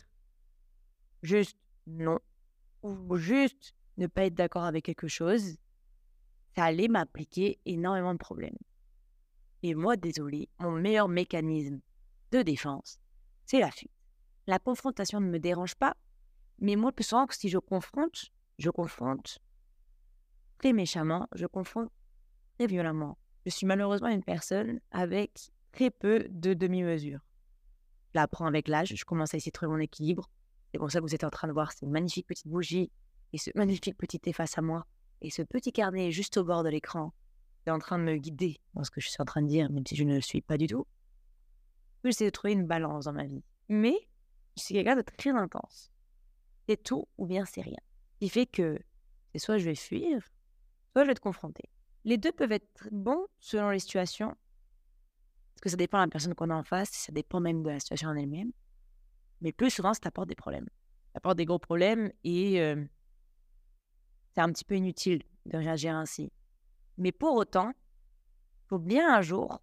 juste 1.22 1.58
non, 1.86 2.18
ou 2.82 3.16
juste 3.16 3.74
ne 3.96 4.06
pas 4.06 4.24
être 4.26 4.34
d'accord 4.34 4.64
avec 4.64 4.84
quelque 4.84 5.08
chose, 5.08 5.56
ça 6.54 6.64
allait 6.64 6.88
m'appliquer 6.88 7.58
énormément 7.64 8.12
de 8.12 8.18
problèmes. 8.18 8.56
Et 9.62 9.74
moi, 9.74 9.96
désolé, 9.96 10.48
mon 10.58 10.72
meilleur 10.72 11.08
mécanisme 11.08 11.80
de 12.32 12.42
défense, 12.42 12.98
c'est 13.46 13.60
la 13.60 13.70
fuite. 13.70 13.90
La 14.46 14.58
confrontation 14.58 15.20
ne 15.20 15.28
me 15.28 15.38
dérange 15.38 15.74
pas, 15.74 15.96
mais 16.58 16.76
moi, 16.76 16.92
plus 16.92 17.04
souvent, 17.04 17.26
si 17.30 17.48
je 17.48 17.58
confronte, 17.58 18.26
je 18.58 18.70
confronte 18.70 19.38
très 20.58 20.72
méchamment, 20.72 21.28
je 21.34 21.46
confronte 21.46 21.90
très 22.58 22.66
violemment. 22.66 23.18
Je 23.46 23.50
suis 23.50 23.66
malheureusement 23.66 24.08
une 24.08 24.22
personne 24.22 24.80
avec 24.90 25.50
très 25.72 25.90
peu 25.90 26.26
de 26.30 26.54
demi-mesures. 26.54 27.20
Je 28.12 28.20
l'apprends 28.20 28.46
avec 28.46 28.68
l'âge, 28.68 28.94
je 28.94 29.04
commence 29.04 29.34
à 29.34 29.38
essayer 29.38 29.50
de 29.50 29.54
trouver 29.54 29.72
mon 29.72 29.80
équilibre. 29.80 30.30
C'est 30.74 30.78
pour 30.78 30.90
ça 30.90 30.98
que 30.98 31.04
vous 31.04 31.14
êtes 31.14 31.22
en 31.22 31.30
train 31.30 31.46
de 31.46 31.52
voir 31.52 31.70
cette 31.70 31.88
magnifique 31.88 32.26
petite 32.26 32.48
bougie 32.48 32.90
et 33.32 33.38
ce 33.38 33.48
magnifique 33.54 33.96
petit 33.96 34.18
thé 34.18 34.32
face 34.32 34.58
à 34.58 34.60
moi. 34.60 34.84
Et 35.20 35.30
ce 35.30 35.42
petit 35.42 35.70
carnet 35.70 36.10
juste 36.10 36.36
au 36.36 36.42
bord 36.42 36.64
de 36.64 36.68
l'écran 36.68 37.14
est 37.64 37.70
en 37.70 37.78
train 37.78 37.96
de 37.96 38.02
me 38.02 38.16
guider 38.16 38.60
dans 38.74 38.82
ce 38.82 38.90
que 38.90 39.00
je 39.00 39.08
suis 39.08 39.22
en 39.22 39.24
train 39.24 39.42
de 39.42 39.46
dire, 39.46 39.70
même 39.70 39.86
si 39.86 39.94
je 39.94 40.02
ne 40.02 40.16
le 40.16 40.20
suis 40.20 40.40
pas 40.40 40.58
du 40.58 40.66
tout. 40.66 40.84
J'essaie 42.02 42.24
de 42.24 42.30
trouver 42.30 42.54
une 42.54 42.66
balance 42.66 43.04
dans 43.04 43.12
ma 43.12 43.24
vie. 43.24 43.44
Mais 43.68 43.94
je 44.56 44.64
suis 44.64 44.74
quelqu'un 44.74 44.96
de 44.96 45.02
très 45.02 45.30
intense. 45.30 45.92
C'est 46.68 46.82
tout 46.82 47.06
ou 47.18 47.26
bien 47.26 47.44
c'est 47.44 47.62
rien. 47.62 47.78
Ce 48.14 48.18
qui 48.18 48.28
fait 48.28 48.46
que 48.46 48.76
c'est 49.32 49.38
soit 49.38 49.58
je 49.58 49.66
vais 49.66 49.76
fuir, 49.76 50.28
soit 50.90 51.04
je 51.04 51.06
vais 51.06 51.14
te 51.14 51.20
confronter. 51.20 51.70
Les 52.04 52.18
deux 52.18 52.32
peuvent 52.32 52.50
être 52.50 52.88
bons 52.90 53.28
selon 53.38 53.70
les 53.70 53.78
situations, 53.78 54.34
parce 55.54 55.60
que 55.62 55.68
ça 55.68 55.76
dépend 55.76 55.98
de 55.98 56.06
la 56.06 56.10
personne 56.10 56.34
qu'on 56.34 56.50
a 56.50 56.56
en 56.56 56.64
face, 56.64 56.90
ça 56.90 57.12
dépend 57.12 57.38
même 57.38 57.62
de 57.62 57.70
la 57.70 57.78
situation 57.78 58.08
en 58.08 58.16
elle-même. 58.16 58.50
Mais 59.44 59.52
plus 59.52 59.70
souvent, 59.70 59.92
ça 59.92 60.00
apporte 60.04 60.28
des 60.28 60.34
problèmes. 60.34 60.68
Ça 61.12 61.18
apporte 61.18 61.36
des 61.36 61.44
gros 61.44 61.58
problèmes 61.58 62.10
et 62.24 62.62
euh, 62.62 62.82
c'est 64.34 64.40
un 64.40 64.50
petit 64.50 64.64
peu 64.64 64.74
inutile 64.74 65.22
de 65.44 65.58
réagir 65.58 65.94
ainsi. 65.94 66.32
Mais 66.96 67.12
pour 67.12 67.34
autant, 67.34 67.70
il 67.70 68.68
faut 68.68 68.78
bien 68.78 69.14
un 69.14 69.20
jour 69.20 69.60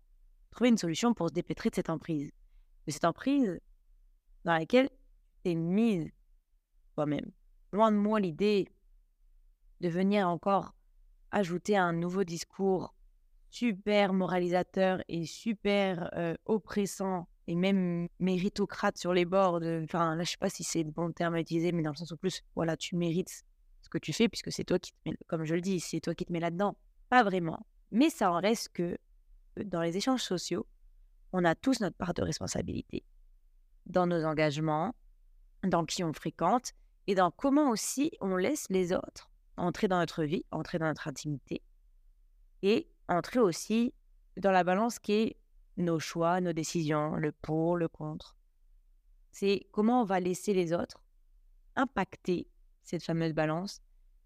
trouver 0.52 0.70
une 0.70 0.78
solution 0.78 1.16
pour 1.16 1.30
se 1.30 1.34
dépêtrer 1.34 1.72
de 1.72 1.76
cette 1.76 1.90
emprise. 1.90 2.32
De 2.86 2.92
cette 2.92 3.06
emprise 3.06 3.60
dans 4.46 4.54
laquelle 4.54 4.90
tu 5.44 5.52
es 5.52 5.56
mise 5.56 6.12
toi-même. 6.94 7.32
Loin 7.72 7.92
de 7.92 7.98
moi 7.98 8.20
l'idée 8.20 8.70
de 9.80 9.90
venir 9.90 10.28
encore 10.28 10.76
ajouter 11.32 11.76
un 11.76 11.94
nouveau 11.94 12.24
discours 12.24 12.94
super 13.50 14.14
moralisateur 14.14 15.02
et 15.08 15.26
super 15.26 16.12
euh, 16.18 16.36
oppressant 16.46 17.28
et 17.48 17.56
même 17.56 18.08
méritocrate 18.20 18.98
sur 18.98 19.14
les 19.14 19.26
bords. 19.26 19.60
De... 19.60 19.82
Enfin, 19.84 20.16
là, 20.16 20.24
je 20.24 20.32
sais 20.32 20.38
pas 20.38 20.50
si 20.50 20.64
c'est 20.64 20.84
le 20.84 20.92
bon 20.92 21.12
terme 21.12 21.36
à 21.36 21.40
utiliser, 21.40 21.72
mais 21.72 21.84
dans 21.84 21.92
le 21.92 21.96
sens 21.96 22.12
où 22.12 22.18
plus, 22.18 22.42
voilà, 22.56 22.78
tu 22.78 22.96
mérites 22.96 23.44
que 23.92 24.00
tu 24.00 24.14
fais, 24.14 24.28
puisque 24.28 24.52
c'est 24.52 24.64
toi 24.64 24.80
qui 24.80 24.92
te 24.92 24.98
mets, 25.06 25.16
comme 25.28 25.44
je 25.44 25.54
le 25.54 25.62
dis, 25.62 25.80
c'est 25.80 26.00
toi 26.00 26.16
qui 26.16 26.26
te 26.26 26.34
mets 26.34 26.40
là-dedans. 26.40 26.76
Pas 27.10 27.24
vraiment. 27.24 27.64
Mais 27.92 28.10
ça 28.10 28.32
en 28.32 28.40
reste 28.40 28.70
que 28.74 28.98
euh, 29.60 29.64
dans 29.66 29.82
les 29.82 29.98
échanges 29.98 30.24
sociaux, 30.24 30.66
on 31.34 31.46
a 31.46 31.54
tous 31.54 31.80
notre 31.82 31.98
part 31.98 32.16
de 32.16 32.24
responsabilité. 32.24 33.04
Dans 33.86 34.08
nos 34.08 34.24
engagements, 34.26 34.96
dans 35.64 35.86
qui 35.86 36.04
on 36.04 36.14
fréquente 36.14 36.72
et 37.06 37.14
dans 37.14 37.30
comment 37.30 37.70
aussi 37.70 38.12
on 38.22 38.36
laisse 38.36 38.66
les 38.70 38.94
autres 38.94 39.30
entrer 39.58 39.88
dans 39.88 40.00
notre 40.00 40.24
vie, 40.24 40.46
entrer 40.52 40.80
dans 40.80 40.88
notre 40.88 41.08
intimité 41.08 41.62
et 42.64 42.88
entrer 43.08 43.40
aussi 43.40 43.94
dans 44.38 44.52
la 44.52 44.64
balance 44.64 44.98
qui 44.98 45.14
est 45.14 45.38
nos 45.82 46.00
choix, 46.00 46.42
nos 46.42 46.54
décisions, 46.54 47.16
le 47.16 47.32
pour, 47.32 47.78
le 47.78 47.88
contre. 47.88 48.36
C'est 49.32 49.68
comment 49.72 50.02
on 50.02 50.06
va 50.06 50.20
laisser 50.20 50.54
les 50.54 50.74
autres 50.74 51.02
impacter 51.76 52.48
cette 52.84 53.04
fameuse 53.04 53.34
balance 53.34 53.82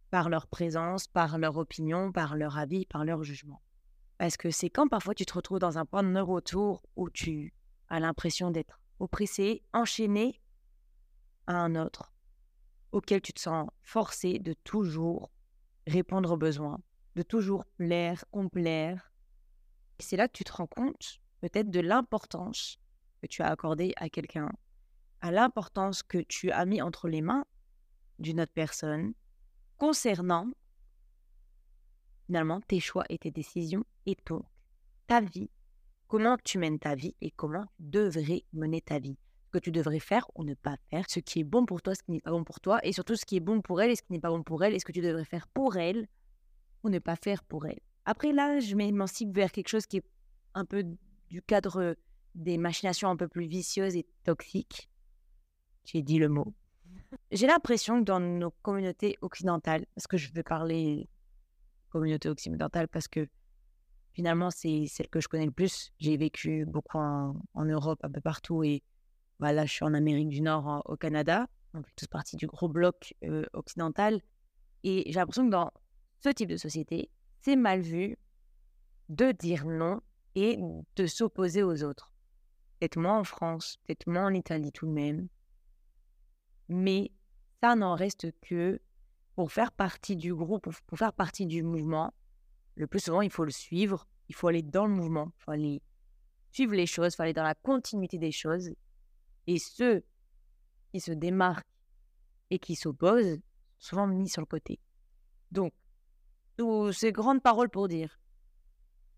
par 0.09 0.29
leur 0.29 0.47
présence, 0.47 1.07
par 1.07 1.37
leur 1.37 1.57
opinion, 1.57 2.11
par 2.11 2.35
leur 2.35 2.57
avis, 2.57 2.85
par 2.85 3.05
leur 3.05 3.23
jugement. 3.23 3.61
Parce 4.17 4.37
que 4.37 4.49
c'est 4.49 4.69
quand 4.69 4.87
parfois 4.87 5.13
tu 5.13 5.25
te 5.25 5.33
retrouves 5.33 5.59
dans 5.59 5.77
un 5.77 5.85
point 5.85 6.03
de 6.03 6.19
retour 6.19 6.83
où 6.95 7.09
tu 7.09 7.53
as 7.89 7.99
l'impression 7.99 8.49
d'être 8.49 8.79
oppressé, 8.99 9.63
enchaîné 9.73 10.41
à 11.47 11.55
un 11.57 11.75
autre, 11.75 12.13
auquel 12.91 13.21
tu 13.21 13.33
te 13.33 13.41
sens 13.41 13.69
forcé 13.81 14.39
de 14.39 14.53
toujours 14.53 15.31
répondre 15.85 16.31
aux 16.31 16.37
besoins, 16.37 16.79
de 17.15 17.21
toujours 17.21 17.65
plaire, 17.77 18.23
complaire. 18.31 19.11
C'est 19.99 20.17
là 20.17 20.27
que 20.27 20.37
tu 20.37 20.43
te 20.43 20.53
rends 20.53 20.67
compte 20.67 21.19
peut-être 21.41 21.69
de 21.69 21.79
l'importance 21.79 22.79
que 23.21 23.27
tu 23.27 23.41
as 23.41 23.47
accordée 23.47 23.93
à 23.97 24.09
quelqu'un, 24.09 24.49
à 25.21 25.31
l'importance 25.31 26.03
que 26.03 26.19
tu 26.19 26.51
as 26.51 26.65
mis 26.65 26.81
entre 26.81 27.07
les 27.07 27.21
mains 27.21 27.45
d'une 28.19 28.41
autre 28.41 28.53
personne 28.53 29.13
concernant 29.77 30.47
finalement 32.25 32.61
tes 32.61 32.79
choix 32.79 33.03
et 33.09 33.17
tes 33.17 33.31
décisions 33.31 33.85
et 34.05 34.17
donc 34.25 34.43
ta 35.07 35.21
vie, 35.21 35.49
comment 36.07 36.37
tu 36.43 36.57
mènes 36.57 36.79
ta 36.79 36.95
vie 36.95 37.15
et 37.21 37.31
comment 37.31 37.65
tu 37.77 37.83
devrais 37.89 38.43
mener 38.53 38.81
ta 38.81 38.99
vie. 38.99 39.17
Ce 39.45 39.59
que 39.59 39.63
tu 39.63 39.71
devrais 39.71 39.99
faire 39.99 40.25
ou 40.35 40.43
ne 40.43 40.53
pas 40.53 40.75
faire, 40.89 41.05
ce 41.07 41.19
qui 41.19 41.39
est 41.39 41.43
bon 41.43 41.65
pour 41.65 41.81
toi, 41.81 41.95
ce 41.95 42.03
qui 42.03 42.11
n'est 42.11 42.19
pas 42.19 42.31
bon 42.31 42.43
pour 42.43 42.59
toi, 42.59 42.79
et 42.83 42.91
surtout 42.91 43.15
ce 43.15 43.25
qui 43.25 43.37
est 43.37 43.41
bon 43.41 43.61
pour 43.61 43.81
elle 43.81 43.91
et 43.91 43.95
ce 43.95 44.01
qui 44.01 44.11
n'est 44.11 44.19
pas 44.19 44.29
bon 44.29 44.43
pour 44.43 44.63
elle, 44.63 44.73
et 44.73 44.79
ce 44.79 44.85
que 44.85 44.91
tu 44.91 45.01
devrais 45.01 45.25
faire 45.25 45.47
pour 45.47 45.77
elle 45.77 46.07
ou 46.83 46.89
ne 46.89 46.99
pas 46.99 47.15
faire 47.15 47.43
pour 47.43 47.65
elle. 47.65 47.79
Après 48.05 48.33
là, 48.33 48.59
je 48.59 48.75
m'émancipe 48.75 49.33
vers 49.33 49.51
quelque 49.51 49.69
chose 49.69 49.85
qui 49.85 49.97
est 49.97 50.05
un 50.55 50.65
peu 50.65 50.83
du 51.29 51.41
cadre 51.41 51.95
des 52.35 52.57
machinations 52.57 53.09
un 53.09 53.15
peu 53.15 53.27
plus 53.27 53.47
vicieuses 53.47 53.95
et 53.95 54.05
toxiques. 54.23 54.89
J'ai 55.85 56.01
dit 56.01 56.17
le 56.17 56.29
mot. 56.29 56.53
J'ai 57.31 57.47
l'impression 57.47 57.99
que 57.99 58.05
dans 58.05 58.19
nos 58.19 58.51
communautés 58.51 59.17
occidentales, 59.21 59.85
parce 59.95 60.07
que 60.07 60.17
je 60.17 60.31
vais 60.31 60.43
parler 60.43 61.07
communauté 61.95 62.27
occidentale 62.27 62.89
parce 62.89 63.07
que 63.07 63.25
finalement 64.11 64.51
c'est 64.51 64.85
celle 64.87 65.07
que 65.07 65.21
je 65.21 65.29
connais 65.29 65.45
le 65.45 65.51
plus. 65.51 65.93
J'ai 65.97 66.17
vécu 66.17 66.65
beaucoup 66.65 66.97
en, 66.97 67.35
Europe, 67.55 67.99
un 68.03 68.11
peu 68.11 68.19
partout 68.19 68.63
et 68.63 68.83
voilà, 69.39 69.61
bah, 69.61 69.65
je 69.65 69.73
suis 69.73 69.85
en 69.85 69.93
Amérique 69.93 70.27
du 70.27 70.41
Nord, 70.41 70.81
au 70.85 70.97
Canada. 70.97 71.47
On 71.73 71.83
fait 71.83 71.93
tous 71.95 72.07
partie 72.07 72.35
du 72.35 72.47
gros 72.47 72.67
bloc 72.67 73.13
euh, 73.23 73.45
occidental. 73.53 74.21
Et 74.83 75.03
j'ai 75.07 75.19
l'impression 75.19 75.45
que 75.45 75.51
dans 75.51 75.71
ce 76.19 76.29
type 76.29 76.49
de 76.49 76.57
société, 76.57 77.09
c'est 77.41 77.55
mal 77.55 77.79
vu 77.79 78.17
de 79.09 79.31
dire 79.31 79.65
non 79.65 80.01
et 80.35 80.59
de 80.95 81.07
s'opposer 81.07 81.63
aux 81.63 81.83
autres. 81.83 82.13
Peut-être 82.79 82.97
moins 82.97 83.19
en 83.19 83.23
France, 83.23 83.77
peut-être 83.83 84.07
moins 84.07 84.27
en 84.27 84.33
Italie 84.33 84.71
tout 84.71 84.85
de 84.85 84.91
même. 84.91 85.27
Mais 86.67 87.11
ça 87.61 87.75
n'en 87.75 87.95
reste 87.95 88.31
que 88.41 88.81
pour 89.35 89.51
faire 89.51 89.71
partie 89.71 90.15
du 90.15 90.33
groupe, 90.33 90.69
pour 90.87 90.97
faire 90.97 91.13
partie 91.13 91.45
du 91.45 91.63
mouvement, 91.63 92.13
le 92.75 92.87
plus 92.87 92.99
souvent, 92.99 93.21
il 93.21 93.31
faut 93.31 93.45
le 93.45 93.51
suivre, 93.51 94.07
il 94.27 94.35
faut 94.35 94.47
aller 94.47 94.61
dans 94.61 94.85
le 94.85 94.93
mouvement, 94.93 95.31
il 95.37 95.43
faut 95.43 95.51
aller 95.51 95.81
suivre 96.51 96.73
les 96.73 96.85
choses, 96.85 97.13
il 97.13 97.15
faut 97.15 97.23
aller 97.23 97.33
dans 97.33 97.43
la 97.43 97.55
continuité 97.55 98.17
des 98.17 98.31
choses. 98.31 98.69
Et 99.47 99.59
ceux 99.59 100.03
qui 100.91 100.99
se 100.99 101.11
démarquent 101.11 101.65
et 102.49 102.59
qui 102.59 102.75
s'opposent, 102.75 103.39
souvent 103.77 104.07
mis 104.07 104.29
sur 104.29 104.41
le 104.41 104.45
côté. 104.45 104.79
Donc, 105.51 105.73
toutes 106.57 106.93
ces 106.93 107.11
grandes 107.11 107.41
paroles 107.41 107.69
pour 107.69 107.87
dire 107.87 108.19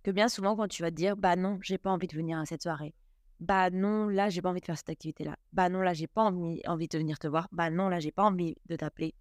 que 0.08 0.12
bien 0.14 0.30
souvent, 0.30 0.56
quand 0.56 0.70
tu 0.70 0.84
vas 0.84 0.90
te 0.90 0.96
dire, 0.96 1.18
bah 1.18 1.36
non, 1.36 1.60
j'ai 1.62 1.78
pas 1.78 1.92
envie 1.92 2.08
de 2.08 2.16
venir 2.16 2.40
à 2.40 2.46
cette 2.46 2.64
soirée, 2.64 2.96
bah 3.42 3.70
non, 3.70 4.08
là, 4.08 4.30
j'ai 4.30 4.42
pas 4.42 4.50
envie 4.50 4.62
de 4.62 4.66
faire 4.66 4.78
cette 4.78 4.88
activité-là, 4.88 5.36
bah 5.52 5.68
non, 5.68 5.82
là, 5.82 5.94
j'ai 5.94 6.08
pas 6.08 6.24
envie, 6.24 6.62
envie 6.66 6.88
de 6.88 6.98
venir 6.98 7.20
te 7.20 7.28
voir, 7.28 7.50
bah 7.52 7.70
non, 7.70 7.90
là, 7.90 8.00
j'ai 8.00 8.14
pas 8.14 8.24
envie 8.24 8.56
de 8.68 8.78
t'appeler, 8.78 9.16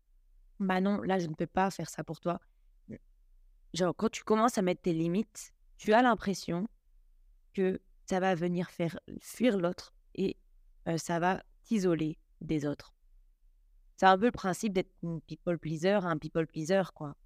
bah 0.60 0.80
non, 0.80 1.02
là, 1.02 1.18
je 1.18 1.26
ne 1.26 1.34
peux 1.34 1.48
pas 1.48 1.72
faire 1.72 1.90
ça 1.90 2.04
pour 2.04 2.20
toi. 2.20 2.38
Genre, 3.74 3.96
quand 3.96 4.10
tu 4.10 4.22
commences 4.22 4.58
à 4.58 4.62
mettre 4.62 4.82
tes 4.82 4.92
limites, 4.92 5.52
tu 5.76 5.92
as 5.92 6.02
l'impression 6.02 6.68
que 7.52 7.80
ça 8.04 8.20
va 8.20 8.36
venir 8.36 8.70
faire 8.70 8.96
fuir 9.20 9.58
l'autre 9.58 9.92
et 10.14 10.36
ça 10.98 11.18
va 11.18 11.42
t'isoler 11.64 12.16
des 12.42 12.64
autres. 12.64 12.94
C'est 13.96 14.06
un 14.06 14.16
peu 14.16 14.26
le 14.26 14.30
principe 14.30 14.72
d'être 14.72 14.92
une 15.02 15.20
people 15.20 15.58
pleaser, 15.58 15.98
un 16.04 16.16
people 16.16 16.46
pleaser, 16.46 16.82
quoi. 16.94 17.16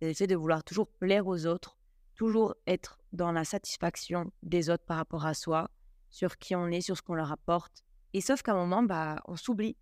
C'est 0.00 0.28
de 0.28 0.36
vouloir 0.36 0.62
toujours 0.62 0.86
plaire 0.86 1.26
aux 1.26 1.46
autres, 1.46 1.76
toujours 2.20 2.54
être 2.66 3.00
dans 3.14 3.32
la 3.32 3.46
satisfaction 3.46 4.30
des 4.42 4.68
autres 4.68 4.84
par 4.84 4.98
rapport 4.98 5.24
à 5.24 5.32
soi, 5.32 5.70
sur 6.10 6.36
qui 6.36 6.54
on 6.54 6.66
est, 6.66 6.82
sur 6.82 6.94
ce 6.94 7.00
qu'on 7.00 7.14
leur 7.14 7.32
apporte. 7.32 7.82
Et 8.12 8.20
sauf 8.20 8.42
qu'à 8.42 8.52
un 8.52 8.56
moment, 8.56 8.82
bah, 8.82 9.22
on 9.24 9.36
s'oublie 9.36 9.74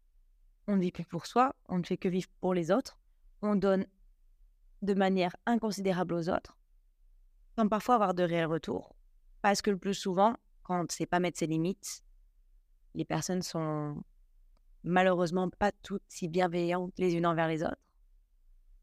on 0.69 0.77
ne 0.77 0.81
vit 0.83 0.93
plus 0.93 1.05
pour 1.05 1.27
soi, 1.27 1.57
on 1.69 1.79
ne 1.79 1.83
fait 1.83 1.97
que 1.97 2.09
vivre 2.09 2.29
pour 2.41 2.55
les 2.55 2.71
autres, 2.71 3.01
on 3.43 3.57
donne 3.57 3.87
de 4.83 4.95
manière 4.95 5.35
inconsidérable 5.47 6.15
aux 6.15 6.29
autres, 6.29 6.57
sans 7.57 7.67
parfois 7.67 7.97
avoir 7.97 8.15
de 8.15 8.23
réels 8.23 8.47
retours. 8.47 8.95
Parce 9.43 9.61
que 9.61 9.71
le 9.71 9.79
plus 9.79 9.95
souvent, 9.95 10.37
quand 10.63 10.79
on 10.79 10.85
ne 10.85 10.89
sait 10.91 11.07
pas 11.07 11.19
mettre 11.19 11.39
ses 11.39 11.49
limites, 11.49 12.05
les 12.95 13.05
personnes 13.05 13.43
sont 13.43 14.01
malheureusement 14.85 15.51
pas 15.51 15.73
toutes 15.73 16.05
si 16.07 16.29
bienveillantes 16.29 16.93
les 16.99 17.15
unes 17.15 17.27
envers 17.27 17.49
les 17.49 17.65
autres. 17.65 17.83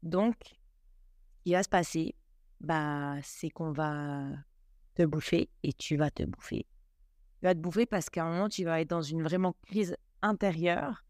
Donc, 0.02 0.58
qui 1.42 1.52
va 1.52 1.62
se 1.62 1.70
passer, 1.70 2.14
bah, 2.60 3.16
c'est 3.22 3.50
qu'on 3.50 3.72
va 3.72 4.26
te 4.94 5.02
bouffer 5.04 5.50
et 5.62 5.72
tu 5.72 5.96
vas 5.96 6.10
te 6.10 6.22
bouffer. 6.22 6.66
Tu 7.40 7.44
vas 7.44 7.54
te 7.54 7.60
bouffer 7.60 7.86
parce 7.86 8.08
qu'à 8.08 8.24
un 8.24 8.30
moment, 8.30 8.48
tu 8.48 8.64
vas 8.64 8.80
être 8.80 8.90
dans 8.90 9.02
une 9.02 9.22
vraiment 9.22 9.54
crise 9.62 9.96
intérieure 10.22 11.04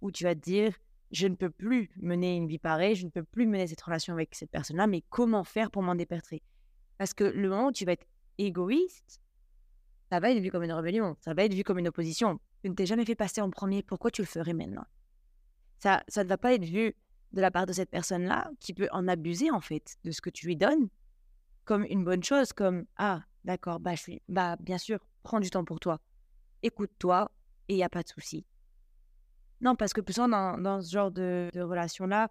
où 0.00 0.10
tu 0.10 0.24
vas 0.24 0.34
te 0.34 0.40
dire, 0.40 0.74
je 1.10 1.26
ne 1.26 1.34
peux 1.34 1.50
plus 1.50 1.90
mener 1.96 2.36
une 2.36 2.46
vie 2.46 2.58
pareille, 2.58 2.94
je 2.94 3.04
ne 3.04 3.10
peux 3.10 3.24
plus 3.24 3.46
mener 3.46 3.66
cette 3.66 3.82
relation 3.82 4.14
avec 4.14 4.34
cette 4.34 4.50
personne-là, 4.50 4.86
mais 4.86 5.02
comment 5.10 5.44
faire 5.44 5.70
pour 5.70 5.82
m'en 5.82 5.94
dépertrer? 5.94 6.42
Parce 6.98 7.14
que 7.14 7.24
le 7.24 7.48
moment 7.48 7.68
où 7.68 7.72
tu 7.72 7.84
vas 7.84 7.92
être 7.92 8.06
égoïste, 8.38 9.20
ça 10.10 10.20
va 10.20 10.30
être 10.30 10.40
vu 10.40 10.50
comme 10.50 10.62
une 10.62 10.72
rébellion, 10.72 11.16
ça 11.20 11.34
va 11.34 11.44
être 11.44 11.54
vu 11.54 11.64
comme 11.64 11.78
une 11.78 11.88
opposition. 11.88 12.38
Tu 12.62 12.70
ne 12.70 12.74
t'es 12.74 12.86
jamais 12.86 13.04
fait 13.04 13.14
passer 13.14 13.40
en 13.40 13.50
premier, 13.50 13.82
pourquoi 13.82 14.10
tu 14.10 14.22
le 14.22 14.26
ferais 14.26 14.52
maintenant? 14.52 14.84
Ça, 15.78 16.04
ça 16.06 16.22
ne 16.22 16.28
va 16.28 16.38
pas 16.38 16.54
être 16.54 16.64
vu 16.64 16.94
de 17.32 17.40
la 17.40 17.50
part 17.50 17.66
de 17.66 17.72
cette 17.72 17.90
personne-là 17.90 18.50
qui 18.60 18.74
peut 18.74 18.88
en 18.92 19.08
abuser 19.08 19.50
en 19.50 19.60
fait 19.60 19.96
de 20.04 20.10
ce 20.10 20.20
que 20.20 20.30
tu 20.30 20.46
lui 20.46 20.56
donnes 20.56 20.88
comme 21.64 21.84
une 21.84 22.04
bonne 22.04 22.22
chose, 22.22 22.52
comme 22.52 22.84
ah 22.96 23.22
d'accord, 23.44 23.80
bah 23.80 23.94
je 23.94 24.02
suis, 24.02 24.22
bah 24.28 24.56
bien 24.60 24.78
sûr, 24.78 24.98
prends 25.22 25.40
du 25.40 25.50
temps 25.50 25.64
pour 25.64 25.80
toi, 25.80 26.00
écoute-toi 26.62 27.30
et 27.68 27.74
il 27.74 27.78
y 27.78 27.84
a 27.84 27.88
pas 27.88 28.02
de 28.02 28.08
souci. 28.08 28.44
Non, 29.60 29.76
parce 29.76 29.92
que 29.92 30.00
plus 30.00 30.14
souvent, 30.14 30.58
dans, 30.58 30.82
ce 30.82 30.90
genre 30.90 31.12
de, 31.12 31.50
relation-là, 31.54 32.30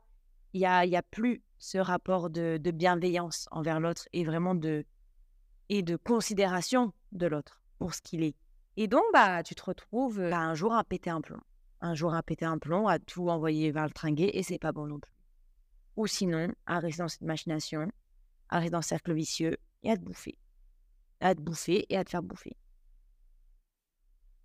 il 0.53 0.59
n'y 0.59 0.65
a, 0.65 0.85
y 0.85 0.97
a 0.97 1.01
plus 1.01 1.41
ce 1.59 1.77
rapport 1.77 2.29
de, 2.29 2.59
bienveillance 2.71 3.47
envers 3.51 3.79
l'autre 3.79 4.07
et 4.11 4.25
vraiment 4.25 4.53
de, 4.53 4.85
et 5.69 5.81
de 5.81 5.95
considération 5.95 6.91
de 7.13 7.27
l'autre 7.27 7.61
pour 7.79 7.93
ce 7.93 8.01
qu'il 8.01 8.23
est. 8.23 8.35
Et 8.75 8.87
donc, 8.87 9.03
bah, 9.13 9.43
tu 9.43 9.55
te 9.55 9.63
retrouves 9.63 10.17
bah, 10.17 10.39
un 10.39 10.55
jour 10.55 10.73
à 10.73 10.83
péter 10.83 11.09
un 11.09 11.21
plomb. 11.21 11.39
Un 11.81 11.95
jour 11.95 12.13
à 12.13 12.21
péter 12.21 12.45
un 12.45 12.59
plomb, 12.59 12.87
à 12.87 12.99
tout 12.99 13.29
envoyer 13.29 13.71
vers 13.71 13.85
le 13.85 13.91
tringuet 13.91 14.29
et 14.33 14.43
c'est 14.43 14.59
pas 14.59 14.71
bon 14.71 14.85
non 14.85 14.99
plus. 14.99 15.13
Ou 15.97 16.07
sinon, 16.07 16.53
à 16.65 16.79
rester 16.79 17.01
dans 17.01 17.07
cette 17.07 17.21
machination, 17.21 17.91
à 18.49 18.59
rester 18.59 18.71
dans 18.71 18.81
ce 18.81 18.89
cercle 18.89 19.13
vicieux 19.13 19.57
et 19.83 19.91
à 19.91 19.97
te 19.97 20.01
bouffer. 20.01 20.37
À 21.19 21.33
te 21.33 21.41
bouffer 21.41 21.85
et 21.89 21.97
à 21.97 22.03
te 22.03 22.11
faire 22.11 22.23
bouffer. 22.23 22.55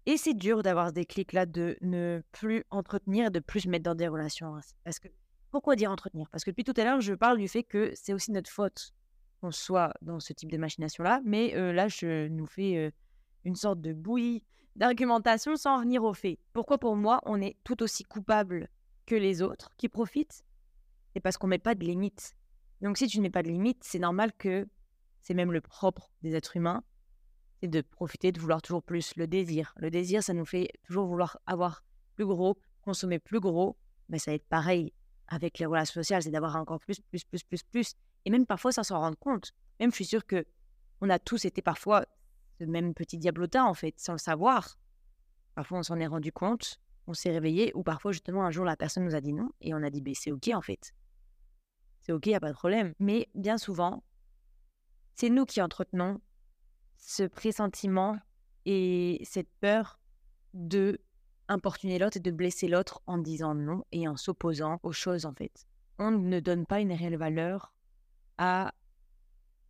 Et 0.07 0.16
c'est 0.16 0.35
dur 0.35 0.62
d'avoir 0.62 0.93
des 0.93 1.05
clics-là 1.05 1.47
de 1.47 1.76
ne 1.83 2.23
plus 2.33 2.64
entretenir, 2.71 3.31
de 3.31 3.40
plus 3.40 3.61
se 3.61 3.69
mettre 3.69 3.85
dans 3.85 3.95
des 3.95 4.09
relations. 4.09 4.57
Parce 4.85 4.99
que, 4.99 5.09
pourquoi 5.50 5.76
dire 5.76 5.90
entretenir? 5.90 6.28
Parce 6.31 6.45
que 6.45 6.50
depuis 6.50 6.64
tout 6.64 6.75
à 6.76 6.85
l'heure, 6.85 7.00
je 7.00 7.12
parle 7.12 7.38
du 7.38 7.49
fait 7.49 7.64
que 7.64 7.93
c'est 7.95 8.12
aussi 8.14 8.31
notre 8.31 8.50
faute 8.50 8.95
qu'on 9.40 9.50
soit 9.50 9.93
dans 10.02 10.21
ce 10.21 10.33
type 10.33 10.50
de 10.50 10.59
machination-là. 10.59 11.21
Mais 11.25 11.52
là, 11.73 11.88
je 11.88 12.28
nous 12.28 12.47
fais 12.47 12.93
une 13.45 13.57
sorte 13.57 13.81
de 13.81 13.93
bouillie 13.93 14.45
d'argumentation 14.76 15.56
sans 15.56 15.80
venir 15.80 16.04
au 16.04 16.14
fait. 16.14 16.38
Pourquoi 16.52 16.78
pour 16.78 16.97
moi, 16.97 17.21
on 17.25 17.40
est 17.40 17.56
tout 17.64 17.83
aussi 17.83 18.04
coupable 18.04 18.68
que 19.06 19.14
les 19.14 19.42
autres 19.42 19.71
qui 19.76 19.88
profitent? 19.88 20.45
C'est 21.12 21.21
parce 21.21 21.37
qu'on 21.37 21.47
ne 21.47 21.50
met 21.50 21.59
pas 21.59 21.75
de 21.75 21.85
limites. 21.85 22.37
Donc 22.80 22.99
si 22.99 23.06
tu 23.06 23.18
ne 23.18 23.23
mets 23.23 23.30
pas 23.30 23.42
de 23.42 23.49
limites, 23.49 23.83
c'est 23.83 23.99
normal 23.99 24.33
que 24.33 24.68
c'est 25.23 25.35
même 25.35 25.52
le 25.52 25.61
propre 25.61 26.12
des 26.23 26.35
êtres 26.35 26.56
humains 26.56 26.85
c'est 27.61 27.68
de 27.68 27.80
profiter, 27.80 28.33
de 28.33 28.40
vouloir 28.40 28.62
toujours 28.62 28.83
plus. 28.83 29.14
Le 29.16 29.26
désir. 29.26 29.73
Le 29.76 29.90
désir, 29.90 30.23
ça 30.23 30.35
nous 30.35 30.45
fait 30.45 30.68
toujours 30.87 31.06
vouloir 31.06 31.38
avoir 31.47 31.83
plus 32.14 32.26
gros, 32.26 32.59
consommer 32.83 33.18
plus 33.18 33.40
gros. 33.40 33.76
Mais 34.09 34.18
ça 34.18 34.30
va 34.30 34.35
être 34.35 34.47
pareil 34.47 34.92
avec 35.28 35.59
les 35.59 35.66
relations 35.66 36.00
sociales, 36.00 36.23
c'est 36.23 36.30
d'avoir 36.30 36.54
encore 36.54 36.78
plus, 36.78 37.00
plus, 37.00 37.25
plus, 37.25 37.42
plus, 37.42 37.62
plus. 37.64 37.95
Et 38.25 38.30
même 38.30 38.47
parfois, 38.47 38.71
sans 38.71 38.85
s'en 38.85 39.00
rendre 39.00 39.18
compte. 39.18 39.52
Même, 39.80 39.90
je 39.90 39.97
suis 39.97 40.04
sûre 40.04 40.25
que 40.25 40.45
on 41.00 41.11
a 41.11 41.18
tous 41.18 41.45
été 41.45 41.62
parfois 41.62 42.06
ce 42.58 42.64
même 42.64 42.94
petit 42.94 43.18
diablotin, 43.18 43.64
en 43.64 43.75
fait, 43.75 43.94
sans 43.98 44.12
le 44.12 44.18
savoir. 44.18 44.78
Parfois, 45.54 45.78
on 45.78 45.82
s'en 45.82 45.98
est 45.98 46.06
rendu 46.06 46.32
compte, 46.32 46.80
on 47.06 47.14
s'est 47.14 47.30
réveillé, 47.30 47.72
ou 47.75 47.82
parfois, 47.82 48.12
justement, 48.12 48.44
un 48.44 48.50
jour, 48.50 48.64
la 48.64 48.76
personne 48.76 49.04
nous 49.04 49.14
a 49.14 49.20
dit 49.20 49.32
non, 49.32 49.50
et 49.60 49.75
on 49.75 49.82
a 49.82 49.90
dit, 49.90 50.00
ben, 50.00 50.14
c'est 50.14 50.32
OK, 50.32 50.48
en 50.52 50.60
fait. 50.60 50.94
c'est 52.02 52.12
ok, 52.12 52.26
il 52.26 52.30
n'y 52.30 52.34
a 52.36 52.40
pas 52.40 52.50
de 52.50 52.56
problème. 52.56 52.94
Mais 52.98 53.28
bien 53.34 53.58
souvent, 53.58 54.02
c'est 55.14 55.30
nous 55.30 55.46
qui 55.46 55.62
entretenons 55.62 56.20
ce 56.98 57.22
pressentiment 57.25 58.18
et 58.64 59.20
cette 59.25 59.50
peur 59.60 59.98
de 60.54 61.00
importuner 61.48 61.98
l'autre 61.98 62.16
et 62.16 62.20
de 62.20 62.30
blesser 62.30 62.68
l'autre 62.68 63.00
en 63.06 63.18
disant 63.18 63.54
non 63.54 63.84
et 63.92 64.08
en 64.08 64.16
s'opposant 64.16 64.80
aux 64.82 64.92
choses 64.92 65.26
en 65.26 65.32
fait. 65.32 65.66
On 65.98 66.10
ne 66.10 66.40
donne 66.40 66.66
pas 66.66 66.80
une 66.80 66.92
réelle 66.92 67.16
valeur 67.16 67.72
à 68.38 68.75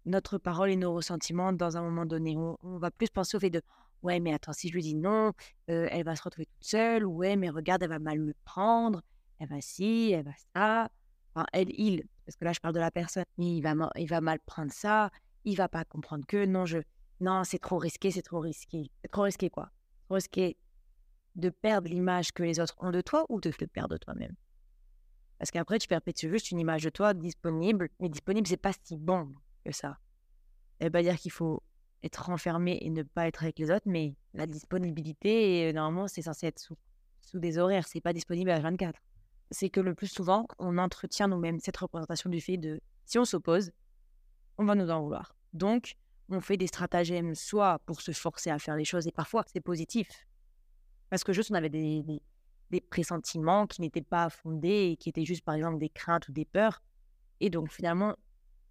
notre 0.07 0.39
parole 0.39 0.71
et 0.71 0.77
nos 0.77 0.95
ressentiments 0.95 1.53
dans 1.53 1.77
un 1.77 1.83
moment 1.83 2.07
donné. 2.07 2.37
On, 2.37 2.79
va 2.79 2.91
plus 2.91 3.11
penser 3.11 3.37
au 3.37 3.41
fait 3.41 3.51
de 3.51 3.61
ouais 4.03 4.21
mais 4.21 4.33
attends 4.33 4.53
si 4.53 4.69
je 4.69 4.75
lui 4.75 4.83
dis 4.83 4.95
non, 4.95 5.33
euh, 5.71 5.89
elle 5.91 6.05
va 6.05 6.17
se 6.17 6.23
retrouver 6.23 6.47
toute 6.47 6.65
seule. 6.65 7.05
Ouais 7.05 7.37
mais 7.37 7.51
regarde 7.51 7.83
elle 7.83 7.91
va 7.91 7.99
mal 7.99 8.21
me 8.21 8.35
prendre. 8.45 9.03
Elle 9.39 9.49
va 9.49 9.61
ci, 9.61 10.13
elle 10.13 10.25
va 10.25 10.33
ça. 10.55 10.89
Enfin 11.35 11.47
elle, 11.53 11.69
il, 11.79 12.05
parce 12.25 12.37
que 12.37 12.45
là 12.45 12.53
je 12.53 12.61
parle 12.61 12.75
de 12.75 12.81
la 12.81 12.91
personne. 12.91 13.25
Il 13.39 13.61
va, 13.63 13.75
il 13.97 14.09
va 14.09 14.21
mal 14.21 14.39
prendre 14.47 14.73
ça. 14.73 15.11
Il 15.45 15.57
va 15.57 15.69
pas 15.69 15.85
comprendre 15.85 16.25
que 16.27 16.47
non 16.47 16.65
je 16.65 16.79
non 17.21 17.45
c'est 17.45 17.59
trop 17.59 17.79
risqué, 17.79 18.11
c'est 18.11 18.23
trop 18.23 18.41
risqué, 18.41 18.91
c'est 19.03 19.11
trop 19.11 19.23
risqué 19.23 19.51
quoi. 19.51 19.71
Trop 20.07 20.15
risqué 20.15 20.57
de 21.35 21.51
perdre 21.51 21.89
l'image 21.89 22.33
que 22.33 22.43
les 22.43 22.61
autres 22.61 22.77
ont 22.79 22.91
de 22.91 23.01
toi 23.01 23.27
ou 23.29 23.41
de 23.41 23.51
te 23.51 23.65
perdre 23.67 23.99
toi-même. 23.99 24.35
Parce 25.39 25.51
qu'après, 25.51 25.79
tu 25.79 25.87
perpétues 25.87 26.31
juste 26.31 26.51
une 26.51 26.59
image 26.59 26.85
de 26.85 26.89
toi 26.89 27.13
disponible, 27.13 27.91
mais 28.01 28.09
disponible, 28.09 28.47
c'est 28.47 28.57
pas 28.57 28.73
si 28.83 28.97
bon 28.97 29.35
que 29.67 29.75
ça. 29.75 29.99
Ça 30.79 30.87
veut 30.87 30.91
pas 30.91 31.03
dire 31.03 31.17
qu'il 31.17 31.33
faut 31.33 31.63
être 32.03 32.25
renfermé 32.25 32.79
et 32.83 32.91
ne 32.91 33.03
pas 33.03 33.27
être 33.27 33.43
avec 33.43 33.59
les 33.59 33.71
autres, 33.71 33.87
mais 33.87 34.15
la 34.35 34.47
disponibilité, 34.47 35.73
normalement, 35.73 36.09
c'est 36.09 36.23
censé 36.23 36.47
être 36.47 36.59
sous, 36.59 36.77
sous 37.21 37.39
des 37.39 37.59
horaires, 37.59 37.87
c'est 37.87 38.01
pas 38.01 38.13
disponible 38.13 38.51
à 38.51 38.61
24. 38.61 39.01
C'est 39.51 39.71
que 39.71 39.81
le 39.81 39.95
plus 39.95 40.09
souvent, 40.09 40.47
on 40.59 40.79
entretient 40.79 41.29
nous-mêmes 41.29 41.61
cette 41.61 41.77
représentation 41.77 42.31
du 42.31 42.41
fait 42.41 42.57
de 42.57 42.81
si 43.05 43.19
on 43.19 43.25
s'oppose, 43.25 43.71
on 44.59 44.65
va 44.65 44.75
nous 44.75 44.91
en 44.91 45.03
vouloir. 45.03 45.37
Donc, 45.53 45.97
on 46.29 46.41
fait 46.41 46.57
des 46.57 46.67
stratagèmes 46.67 47.35
soit 47.35 47.79
pour 47.87 48.01
se 48.01 48.13
forcer 48.13 48.51
à 48.51 48.59
faire 48.59 48.77
les 48.77 48.85
choses, 48.85 49.07
et 49.07 49.13
parfois 49.13 49.45
c'est 49.53 49.61
positif, 49.61 50.09
parce 51.09 51.23
que 51.23 51.33
juste 51.33 51.51
on 51.51 51.55
avait 51.55 51.69
des, 51.69 52.03
des, 52.71 52.81
pressentiments 52.81 53.67
qui 53.67 53.81
n'étaient 53.81 54.03
pas 54.03 54.29
fondés 54.29 54.91
et 54.91 54.97
qui 54.97 55.09
étaient 55.09 55.25
juste 55.25 55.45
par 55.45 55.55
exemple 55.55 55.79
des 55.79 55.89
craintes 55.89 56.29
ou 56.29 56.33
des 56.33 56.45
peurs. 56.45 56.83
Et 57.39 57.49
donc 57.49 57.71
finalement, 57.71 58.17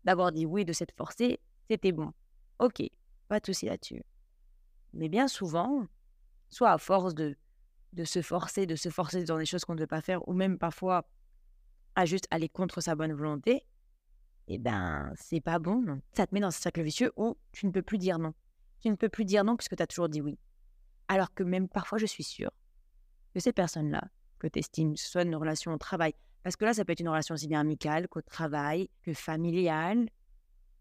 d'avoir 0.06 0.32
dit 0.32 0.46
oui, 0.46 0.64
de 0.64 0.74
s'être 0.74 0.96
forcé, 0.96 1.40
c'était 1.70 1.92
bon. 1.92 2.14
Ok, 2.60 2.82
pas 3.28 3.40
de 3.40 3.46
souci 3.46 3.66
là-dessus. 3.66 4.04
Mais 4.94 5.10
bien 5.10 5.28
souvent, 5.28 5.86
soit 6.50 6.72
à 6.72 6.78
force 6.78 7.14
de, 7.16 7.36
de 7.94 8.04
se 8.06 8.22
forcer, 8.22 8.66
de 8.66 8.76
se 8.76 8.90
forcer 8.90 9.24
dans 9.26 9.38
des 9.38 9.46
choses 9.46 9.66
qu'on 9.66 9.76
ne 9.76 9.82
veut 9.82 9.88
pas 9.88 10.02
faire, 10.02 10.26
ou 10.28 10.34
même 10.34 10.58
parfois 10.58 11.06
à 11.96 12.06
juste 12.06 12.28
aller 12.32 12.50
contre 12.50 12.82
sa 12.82 12.96
bonne 12.96 13.14
volonté, 13.14 13.66
eh 14.48 14.60
ben, 14.60 15.12
c'est 15.16 15.42
pas 15.42 15.60
bon. 15.60 16.00
Ça 16.14 16.28
te 16.28 16.34
met 16.34 16.40
dans 16.40 16.52
ce 16.52 16.62
cercle 16.62 16.84
vicieux 16.84 17.12
où 17.16 17.36
tu 17.52 17.66
ne 17.66 17.72
peux 17.72 17.82
plus 17.82 17.98
dire 17.98 18.20
non. 18.20 18.34
Tu 18.80 18.90
ne 18.90 18.96
peux 18.96 19.10
plus 19.10 19.26
dire 19.26 19.44
non 19.44 19.58
puisque 19.58 19.76
tu 19.76 19.82
as 19.84 19.88
toujours 19.88 20.10
dit 20.10 20.22
oui. 20.22 20.38
Alors 21.08 21.34
que 21.34 21.44
même 21.44 21.68
parfois, 21.68 21.98
je 21.98 22.06
suis 22.06 22.24
sûre 22.24 22.52
que 23.34 23.40
ces 23.40 23.54
personnes-là, 23.54 24.04
que 24.40 24.48
tu 24.48 24.60
estimes, 24.60 24.96
ce 24.96 25.10
soit 25.10 25.24
une 25.24 25.36
relation 25.36 25.74
au 25.74 25.78
travail, 25.78 26.14
parce 26.46 26.58
que 26.58 26.66
là, 26.66 26.76
ça 26.76 26.86
peut 26.86 26.92
être 26.92 27.00
une 27.00 27.10
relation 27.10 27.34
aussi 27.34 27.48
bien 27.48 27.62
amicale 27.62 28.08
qu'au 28.08 28.22
travail, 28.22 28.88
que 29.02 29.16
familiale, 29.16 30.08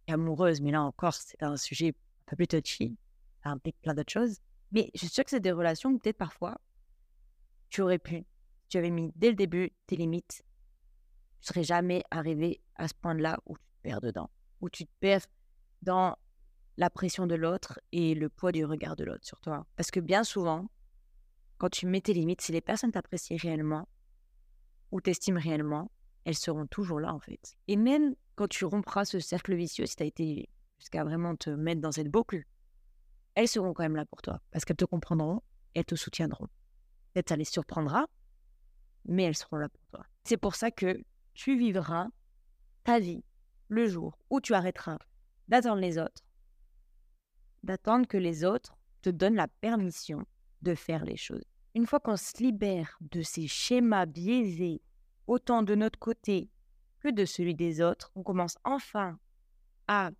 amoureuse, 0.08 0.60
mais 0.60 0.70
là 0.70 0.82
encore, 0.82 1.14
c'est 1.14 1.42
un 1.42 1.56
sujet 1.56 1.88
un 1.88 2.22
peu 2.26 2.36
plus 2.36 2.48
touchy, 2.48 2.98
ça 3.42 3.48
implique 3.48 3.80
plein 3.80 3.94
d'autres 3.94 4.12
choses. 4.12 4.40
Mais 4.72 4.90
je 4.92 4.98
suis 4.98 5.08
sûre 5.08 5.24
que 5.24 5.30
c'est 5.30 5.40
des 5.40 5.52
relations 5.52 5.88
où 5.88 5.98
peut-être 5.98 6.18
parfois, 6.18 6.60
tu 7.70 7.80
aurais 7.80 7.98
pu, 7.98 8.26
tu 8.68 8.76
avais 8.76 8.90
mis 8.90 9.10
dès 9.16 9.30
le 9.30 9.36
début 9.36 9.72
tes 9.86 9.96
limites, 9.96 10.44
tu 11.40 11.46
serais 11.48 11.64
jamais 11.64 12.04
arrivé 12.10 12.60
à 12.76 12.86
ce 12.86 12.92
point-là 12.92 13.38
où 13.46 13.56
tu 13.56 13.64
te 13.64 13.82
perds 13.84 14.02
dedans, 14.02 14.28
où 14.60 14.68
tu 14.68 14.84
te 14.84 14.92
perds 15.00 15.24
dans 15.80 16.14
la 16.76 16.90
pression 16.90 17.26
de 17.26 17.36
l'autre 17.36 17.80
et 17.90 18.14
le 18.14 18.28
poids 18.28 18.52
du 18.52 18.66
regard 18.66 18.96
de 18.96 19.04
l'autre 19.04 19.24
sur 19.24 19.40
toi. 19.40 19.66
Parce 19.76 19.90
que 19.90 20.00
bien 20.00 20.24
souvent, 20.24 20.68
quand 21.56 21.70
tu 21.70 21.86
mets 21.86 22.02
tes 22.02 22.12
limites, 22.12 22.42
si 22.42 22.52
les 22.52 22.60
personnes 22.60 22.92
t'apprécient 22.92 23.38
réellement 23.40 23.88
ou 24.94 25.00
t'estiment 25.00 25.40
réellement, 25.40 25.90
elles 26.24 26.36
seront 26.36 26.68
toujours 26.68 27.00
là 27.00 27.12
en 27.12 27.18
fait. 27.18 27.56
Et 27.66 27.76
même 27.76 28.14
quand 28.36 28.46
tu 28.46 28.64
rompras 28.64 29.04
ce 29.04 29.18
cercle 29.18 29.56
vicieux, 29.56 29.86
si 29.86 29.96
tu 29.96 30.04
as 30.04 30.06
été 30.06 30.48
jusqu'à 30.78 31.02
vraiment 31.02 31.34
te 31.34 31.50
mettre 31.50 31.80
dans 31.80 31.90
cette 31.90 32.08
boucle, 32.08 32.44
elles 33.34 33.48
seront 33.48 33.74
quand 33.74 33.82
même 33.82 33.96
là 33.96 34.06
pour 34.06 34.22
toi 34.22 34.40
parce 34.52 34.64
qu'elles 34.64 34.76
te 34.76 34.84
comprendront 34.84 35.42
et 35.74 35.80
elles 35.80 35.84
te 35.84 35.96
soutiendront. 35.96 36.46
Peut-être 37.12 37.30
ça 37.30 37.36
les 37.36 37.44
surprendra, 37.44 38.06
mais 39.04 39.24
elles 39.24 39.36
seront 39.36 39.56
là 39.56 39.68
pour 39.68 39.84
toi. 39.88 40.06
C'est 40.22 40.36
pour 40.36 40.54
ça 40.54 40.70
que 40.70 41.02
tu 41.34 41.58
vivras 41.58 42.06
ta 42.84 43.00
vie 43.00 43.24
le 43.66 43.88
jour 43.88 44.16
où 44.30 44.40
tu 44.40 44.54
arrêteras 44.54 44.98
d'attendre 45.48 45.80
les 45.80 45.98
autres 45.98 46.22
d'attendre 47.64 48.06
que 48.06 48.18
les 48.18 48.44
autres 48.44 48.76
te 49.02 49.10
donnent 49.10 49.34
la 49.34 49.48
permission 49.48 50.24
de 50.62 50.74
faire 50.74 51.04
les 51.04 51.16
choses. 51.16 51.53
Une 51.74 51.86
fois 51.86 51.98
qu'on 51.98 52.16
se 52.16 52.40
libère 52.40 52.96
de 53.00 53.22
ces 53.22 53.48
schémas 53.48 54.06
biaisés, 54.06 54.80
autant 55.26 55.62
de 55.62 55.74
notre 55.74 55.98
côté 55.98 56.48
que 57.00 57.10
de 57.10 57.24
celui 57.24 57.56
des 57.56 57.80
autres, 57.80 58.12
on 58.14 58.22
commence 58.22 58.56
enfin 58.62 59.18
à 59.88 60.10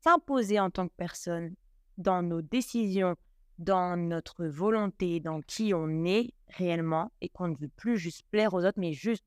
s'imposer 0.00 0.60
en 0.60 0.70
tant 0.70 0.86
que 0.86 0.94
personne 0.96 1.56
dans 1.98 2.22
nos 2.22 2.40
décisions, 2.40 3.16
dans 3.58 3.96
notre 3.96 4.46
volonté, 4.46 5.18
dans 5.18 5.40
qui 5.42 5.74
on 5.74 6.04
est 6.04 6.32
réellement, 6.48 7.10
et 7.20 7.28
qu'on 7.28 7.48
ne 7.48 7.56
veut 7.56 7.68
plus 7.68 7.98
juste 7.98 8.22
plaire 8.30 8.54
aux 8.54 8.64
autres, 8.64 8.78
mais 8.78 8.92
juste 8.92 9.24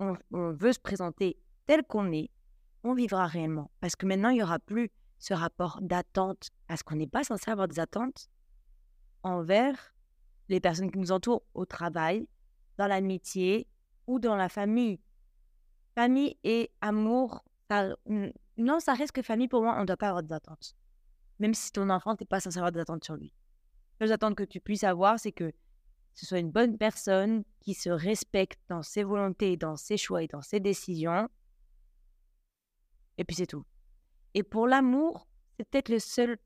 on, 0.00 0.16
veut 0.32 0.72
se 0.72 0.80
présenter 0.80 1.38
tel 1.66 1.84
qu'on 1.84 2.12
est, 2.12 2.30
on 2.82 2.94
vivra 2.94 3.26
réellement. 3.26 3.70
Parce 3.80 3.94
que 3.94 4.06
maintenant, 4.06 4.30
il 4.30 4.38
n'y 4.38 4.42
aura 4.42 4.58
plus 4.58 4.90
ce 5.18 5.34
rapport 5.34 5.78
d'attente, 5.80 6.50
parce 6.66 6.82
qu'on 6.82 6.96
n'est 6.96 7.06
pas 7.06 7.22
censé 7.22 7.48
avoir 7.50 7.68
des 7.68 7.78
attentes 7.78 8.28
envers 9.22 9.93
les 10.48 10.60
personnes 10.60 10.90
qui 10.90 10.98
nous 10.98 11.12
entourent 11.12 11.44
au 11.54 11.64
travail, 11.64 12.28
dans 12.76 12.86
l'amitié 12.86 13.66
ou 14.06 14.18
dans 14.18 14.36
la 14.36 14.48
famille. 14.48 15.00
Famille 15.94 16.36
et 16.44 16.70
amour, 16.80 17.44
non, 18.56 18.80
ça 18.80 18.94
reste 18.94 19.12
que 19.12 19.22
famille 19.22 19.48
pour 19.48 19.62
moi, 19.62 19.74
on 19.76 19.82
ne 19.82 19.86
doit 19.86 19.96
pas 19.96 20.08
avoir 20.08 20.22
des 20.22 20.32
attentes. 20.32 20.76
Même 21.38 21.54
si 21.54 21.72
ton 21.72 21.90
enfant, 21.90 22.16
tu 22.16 22.24
pas 22.24 22.40
censé 22.40 22.58
avoir 22.58 22.72
des 22.72 22.80
attentes 22.80 23.04
sur 23.04 23.16
lui. 23.16 23.32
Les 24.00 24.12
attentes 24.12 24.34
que 24.34 24.44
tu 24.44 24.60
puisses 24.60 24.84
avoir, 24.84 25.18
c'est 25.18 25.32
que 25.32 25.52
ce 26.14 26.26
soit 26.26 26.38
une 26.38 26.50
bonne 26.50 26.78
personne 26.78 27.44
qui 27.60 27.74
se 27.74 27.90
respecte 27.90 28.60
dans 28.68 28.82
ses 28.82 29.02
volontés, 29.02 29.56
dans 29.56 29.76
ses 29.76 29.96
choix 29.96 30.22
et 30.22 30.28
dans 30.28 30.42
ses 30.42 30.60
décisions. 30.60 31.28
Et 33.18 33.24
puis 33.24 33.36
c'est 33.36 33.46
tout. 33.46 33.64
Et 34.34 34.42
pour 34.42 34.66
l'amour, 34.66 35.28
c'est 35.56 35.68
peut-être 35.68 35.88
le 35.88 35.98
seul, 35.98 36.38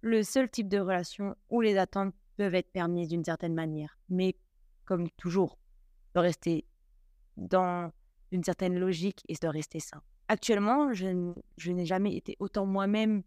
le 0.00 0.22
seul 0.22 0.50
type 0.50 0.68
de 0.68 0.78
relation 0.78 1.36
où 1.50 1.60
les 1.60 1.76
attentes 1.76 2.14
peuvent 2.38 2.54
être 2.54 2.72
permises 2.72 3.08
d'une 3.08 3.24
certaine 3.24 3.54
manière. 3.54 3.98
Mais 4.08 4.36
comme 4.84 5.10
toujours, 5.10 5.58
de 6.14 6.20
rester 6.20 6.64
dans 7.36 7.92
une 8.30 8.44
certaine 8.44 8.78
logique 8.78 9.22
et 9.28 9.34
de 9.34 9.48
rester 9.48 9.80
sain. 9.80 10.00
Actuellement, 10.28 10.92
je, 10.94 11.32
je 11.56 11.72
n'ai 11.72 11.84
jamais 11.84 12.14
été 12.14 12.36
autant 12.38 12.64
moi-même 12.64 13.22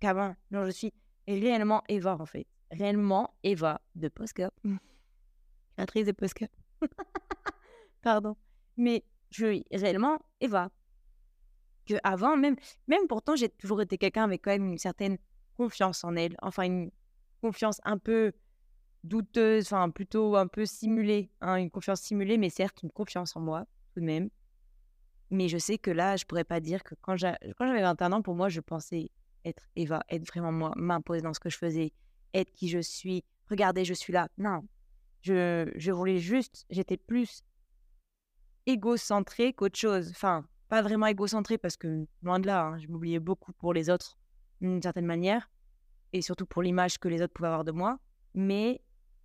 qu'avant. 0.00 0.36
Non, 0.50 0.64
je 0.64 0.70
suis 0.70 0.92
réellement 1.26 1.82
Eva, 1.88 2.16
en 2.20 2.26
fait. 2.26 2.46
Réellement 2.70 3.34
Eva 3.42 3.80
de 3.94 4.08
Postcup. 4.08 4.52
Créatrice 5.76 6.06
de 6.06 6.12
Postcup. 6.12 6.50
Pardon. 8.02 8.36
Mais 8.76 9.04
je 9.30 9.46
suis 9.46 9.64
réellement 9.72 10.18
Eva 10.40 10.70
avant, 12.04 12.36
même, 12.36 12.56
même 12.86 13.06
pourtant, 13.08 13.36
j'ai 13.36 13.48
toujours 13.48 13.80
été 13.80 13.98
quelqu'un 13.98 14.24
avec 14.24 14.42
quand 14.42 14.50
même 14.50 14.66
une 14.66 14.78
certaine 14.78 15.18
confiance 15.56 16.04
en 16.04 16.16
elle. 16.16 16.36
Enfin, 16.42 16.64
une 16.64 16.90
confiance 17.40 17.80
un 17.84 17.98
peu 17.98 18.32
douteuse, 19.04 19.66
enfin, 19.66 19.90
plutôt 19.90 20.36
un 20.36 20.46
peu 20.46 20.66
simulée. 20.66 21.30
Hein, 21.40 21.56
une 21.56 21.70
confiance 21.70 22.00
simulée, 22.00 22.38
mais 22.38 22.50
certes, 22.50 22.82
une 22.82 22.90
confiance 22.90 23.36
en 23.36 23.40
moi, 23.40 23.66
tout 23.94 24.00
de 24.00 24.04
même. 24.04 24.30
Mais 25.30 25.48
je 25.48 25.58
sais 25.58 25.78
que 25.78 25.90
là, 25.90 26.16
je 26.16 26.24
pourrais 26.24 26.44
pas 26.44 26.60
dire 26.60 26.82
que 26.82 26.94
quand 27.00 27.16
j'avais 27.16 27.38
21 27.82 28.12
ans, 28.12 28.22
pour 28.22 28.34
moi, 28.34 28.48
je 28.48 28.60
pensais 28.60 29.10
être 29.44 29.68
Eva, 29.76 30.02
être 30.08 30.26
vraiment 30.26 30.52
moi, 30.52 30.72
m'imposer 30.76 31.22
dans 31.22 31.34
ce 31.34 31.40
que 31.40 31.50
je 31.50 31.58
faisais, 31.58 31.92
être 32.34 32.52
qui 32.52 32.68
je 32.68 32.78
suis. 32.78 33.24
Regardez, 33.50 33.84
je 33.84 33.94
suis 33.94 34.12
là. 34.12 34.28
Non, 34.38 34.62
je, 35.22 35.70
je 35.76 35.92
voulais 35.92 36.18
juste, 36.18 36.66
j'étais 36.70 36.96
plus 36.96 37.42
égocentrée 38.66 39.52
qu'autre 39.52 39.78
chose. 39.78 40.10
Enfin, 40.10 40.46
pas 40.68 40.82
vraiment 40.82 41.06
égocentré 41.06 41.58
parce 41.58 41.76
que 41.76 42.06
loin 42.22 42.38
de 42.38 42.46
là, 42.46 42.64
hein, 42.64 42.78
je 42.78 42.88
m'oubliais 42.88 43.20
beaucoup 43.20 43.52
pour 43.52 43.72
les 43.72 43.90
autres 43.90 44.18
d'une 44.60 44.82
certaine 44.82 45.06
manière 45.06 45.50
et 46.12 46.22
surtout 46.22 46.46
pour 46.46 46.62
l'image 46.62 46.98
que 46.98 47.08
les 47.08 47.22
autres 47.22 47.32
pouvaient 47.32 47.48
avoir 47.48 47.64
de 47.64 47.72
moi. 47.72 47.98
Mais 48.34 48.80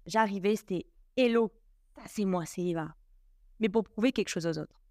j'arrivais, 0.05 0.55
c'était 0.55 0.85
hello, 1.15 1.51
c'est 2.07 2.25
moi, 2.25 2.45
c'est 2.45 2.61
Eva. 2.61 2.95
Mais 3.59 3.69
pour 3.69 3.83
prouver 3.83 4.11
quelque 4.11 4.29
chose 4.29 4.45
aux 4.45 4.57
autres. 4.57 4.81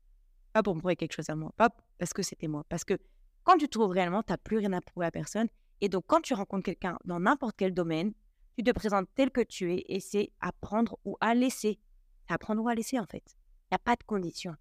Pas 0.53 0.63
pour 0.63 0.77
prouver 0.77 0.97
quelque 0.97 1.13
chose 1.13 1.31
à 1.31 1.35
moi, 1.35 1.53
pas 1.57 1.71
parce 1.99 2.13
que 2.13 2.23
c'était 2.23 2.49
moi. 2.49 2.65
Parce 2.69 2.85
que 2.85 2.99
quand 3.45 3.57
tu 3.57 3.69
trouves 3.69 3.91
réellement, 3.91 4.23
tu 4.23 4.33
n'as 4.33 4.39
plus 4.39 4.59
rien 4.59 4.73
à 4.73 4.81
prouver 4.81 5.07
à 5.07 5.11
personne. 5.11 5.49
Et 5.81 5.89
donc, 5.89 6.05
quand 6.07 6.21
tu 6.21 6.35
rencontres 6.35 6.65
quelqu'un 6.65 6.99
dans 7.05 7.19
n'importe 7.19 7.57
quel 7.57 7.75
domaine, 7.75 8.13
tu 8.57 8.63
te 8.63 8.71
présentes 8.71 9.09
tel 9.15 9.31
que 9.31 9.41
tu 9.41 9.73
es 9.73 9.85
et 9.89 10.01
c'est 10.01 10.31
apprendre 10.41 10.99
ou 11.05 11.17
à 11.21 11.35
laisser. 11.35 11.81
Apprendre 12.29 12.63
ou 12.63 12.69
à 12.69 12.75
laisser 12.75 12.99
en 12.99 13.07
fait. 13.07 13.25
Il 13.71 13.73
n'y 13.73 13.77
a 13.77 13.79
pas 13.79 13.97
de 13.97 14.05
condition. 14.05 14.55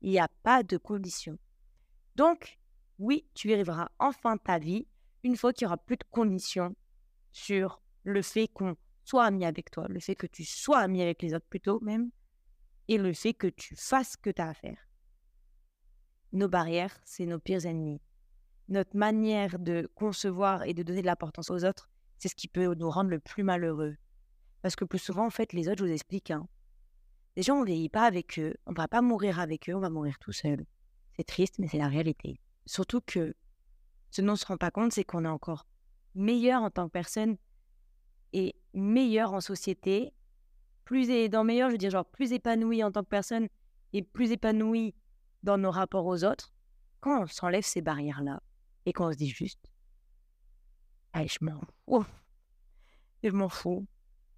Il 0.00 0.10
n'y 0.10 0.18
a 0.18 0.28
pas 0.42 0.62
de 0.62 0.76
condition. 0.76 1.38
Donc, 2.16 2.58
oui, 2.98 3.26
tu 3.34 3.48
vivras 3.48 3.88
enfin 3.98 4.36
ta 4.36 4.58
vie 4.58 4.86
une 5.22 5.36
fois 5.36 5.52
qu'il 5.52 5.66
n'y 5.66 5.68
aura 5.68 5.76
plus 5.76 5.96
de 5.96 6.04
conditions 6.10 6.74
sur 7.32 7.82
le 8.04 8.22
fait 8.22 8.48
qu'on 8.48 8.76
soit 9.04 9.24
ami 9.24 9.44
avec 9.44 9.70
toi, 9.70 9.86
le 9.88 10.00
fait 10.00 10.14
que 10.14 10.26
tu 10.26 10.44
sois 10.44 10.80
ami 10.80 11.02
avec 11.02 11.22
les 11.22 11.34
autres 11.34 11.46
plutôt 11.48 11.80
même, 11.80 12.10
et 12.88 12.98
le 12.98 13.12
fait 13.12 13.34
que 13.34 13.46
tu 13.46 13.76
fasses 13.76 14.12
ce 14.12 14.16
que 14.16 14.30
tu 14.30 14.40
as 14.40 14.48
à 14.48 14.54
faire. 14.54 14.78
Nos 16.32 16.48
barrières, 16.48 16.98
c'est 17.04 17.26
nos 17.26 17.38
pires 17.38 17.66
ennemis. 17.66 18.00
Notre 18.68 18.96
manière 18.96 19.58
de 19.58 19.90
concevoir 19.94 20.64
et 20.64 20.74
de 20.74 20.82
donner 20.82 21.00
de 21.00 21.06
l'importance 21.06 21.50
aux 21.50 21.64
autres, 21.64 21.90
c'est 22.18 22.28
ce 22.28 22.34
qui 22.34 22.48
peut 22.48 22.74
nous 22.74 22.90
rendre 22.90 23.10
le 23.10 23.20
plus 23.20 23.42
malheureux. 23.42 23.96
Parce 24.60 24.76
que 24.76 24.84
plus 24.84 24.98
souvent, 24.98 25.26
en 25.26 25.30
fait, 25.30 25.52
les 25.52 25.68
autres, 25.68 25.78
je 25.78 25.84
vous 25.84 25.92
explique, 25.92 26.30
hein, 26.30 26.46
les 27.36 27.42
gens, 27.42 27.56
on 27.56 27.60
ne 27.60 27.66
vieillit 27.66 27.88
pas 27.88 28.04
avec 28.04 28.38
eux, 28.38 28.54
on 28.66 28.72
ne 28.72 28.76
va 28.76 28.88
pas 28.88 29.00
mourir 29.00 29.38
avec 29.38 29.70
eux, 29.70 29.74
on 29.74 29.80
va 29.80 29.90
mourir 29.90 30.18
tout 30.18 30.32
seul. 30.32 30.66
C'est 31.16 31.24
triste, 31.24 31.58
mais 31.58 31.68
c'est 31.68 31.78
la 31.78 31.88
réalité. 31.88 32.40
Surtout 32.66 33.00
que 33.00 33.34
ce 34.10 34.20
dont 34.22 34.28
on 34.28 34.32
ne 34.32 34.36
se 34.36 34.46
rend 34.46 34.56
pas 34.56 34.70
compte, 34.70 34.92
c'est 34.92 35.04
qu'on 35.04 35.24
est 35.24 35.28
encore 35.28 35.66
meilleur 36.14 36.62
en 36.62 36.70
tant 36.70 36.86
que 36.86 36.92
personne 36.92 37.36
et 38.32 38.54
meilleur 38.74 39.32
en 39.32 39.40
société, 39.40 40.12
plus 40.84 41.28
dans 41.28 41.44
meilleur, 41.44 41.68
je 41.68 41.74
veux 41.74 41.78
dire 41.78 41.90
genre 41.90 42.04
plus 42.04 42.32
épanoui 42.32 42.82
en 42.82 42.90
tant 42.90 43.02
que 43.02 43.08
personne 43.08 43.48
et 43.92 44.02
plus 44.02 44.32
épanoui 44.32 44.94
dans 45.42 45.58
nos 45.58 45.70
rapports 45.70 46.06
aux 46.06 46.24
autres, 46.24 46.52
quand 47.00 47.22
on 47.22 47.26
s'enlève 47.26 47.64
ces 47.64 47.80
barrières-là 47.80 48.42
et 48.86 48.92
qu'on 48.92 49.12
se 49.12 49.16
dit 49.16 49.28
juste, 49.28 49.60
allez, 51.12 51.28
je 51.40 51.44
m'en 51.44 51.60
fous, 51.86 52.04
je 53.22 53.30
m'en 53.30 53.48
fous, 53.48 53.86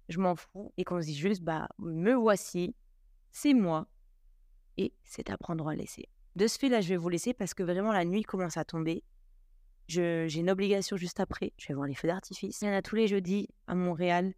je 0.09 0.19
m'en 0.19 0.35
fous, 0.35 0.73
et 0.77 0.83
qu'on 0.83 1.01
se 1.01 1.07
dit 1.07 1.15
juste, 1.15 1.41
bah, 1.41 1.69
me 1.79 2.13
voici, 2.13 2.75
c'est 3.31 3.53
moi, 3.53 3.87
et 4.77 4.93
c'est 5.03 5.29
à 5.29 5.37
prendre 5.37 5.67
à 5.67 5.75
laisser. 5.75 6.07
De 6.35 6.47
ce 6.47 6.57
fait-là, 6.57 6.81
je 6.81 6.89
vais 6.89 6.97
vous 6.97 7.09
laisser 7.09 7.33
parce 7.33 7.53
que 7.53 7.63
vraiment 7.63 7.91
la 7.91 8.05
nuit 8.05 8.23
commence 8.23 8.57
à 8.57 8.63
tomber. 8.63 9.03
J'ai 9.91 10.39
une 10.39 10.49
obligation 10.49 10.95
juste 10.95 11.19
après. 11.19 11.51
Je 11.57 11.67
vais 11.67 11.73
voir 11.73 11.87
les 11.87 11.95
feux 11.95 12.07
d'artifice. 12.07 12.61
Il 12.61 12.67
y 12.67 12.69
en 12.69 12.73
a 12.73 12.81
tous 12.81 12.95
les 12.95 13.07
jeudis 13.07 13.49
à 13.67 13.75
Montréal 13.75 14.33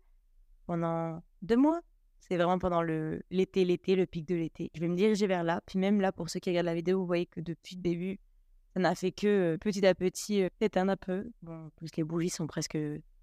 pendant 0.66 1.22
deux 1.42 1.58
mois. 1.58 1.82
C'est 2.20 2.38
vraiment 2.38 2.58
pendant 2.58 2.82
l'été, 2.82 3.66
l'été, 3.66 3.96
le 3.96 4.06
pic 4.06 4.28
de 4.28 4.36
l'été. 4.36 4.72
Je 4.74 4.80
vais 4.80 4.88
me 4.88 4.96
diriger 4.96 5.28
vers 5.28 5.44
là. 5.44 5.62
Puis 5.66 5.78
même 5.78 6.02
là, 6.02 6.12
pour 6.12 6.30
ceux 6.30 6.39
qui 6.39 6.50
regardent 6.50 6.68
la 6.68 6.76
vidéo, 6.76 7.00
vous 7.00 7.06
voyez 7.06 7.26
que 7.26 7.42
depuis 7.42 7.76
le 7.76 7.82
début, 7.82 8.20
ça 8.74 8.80
n'a 8.80 8.96
fait 8.96 9.12
que 9.12 9.28
euh, 9.28 9.58
petit 9.58 9.86
à 9.86 9.94
petit 9.94 10.42
euh, 10.42 10.50
s'éteindre 10.60 10.94
un 10.94 10.98
peu. 10.98 11.30
Bon, 11.44 11.70
plus 11.76 11.89
les 11.96 12.04
bougies 12.04 12.30
sont 12.30 12.48
presque 12.48 12.78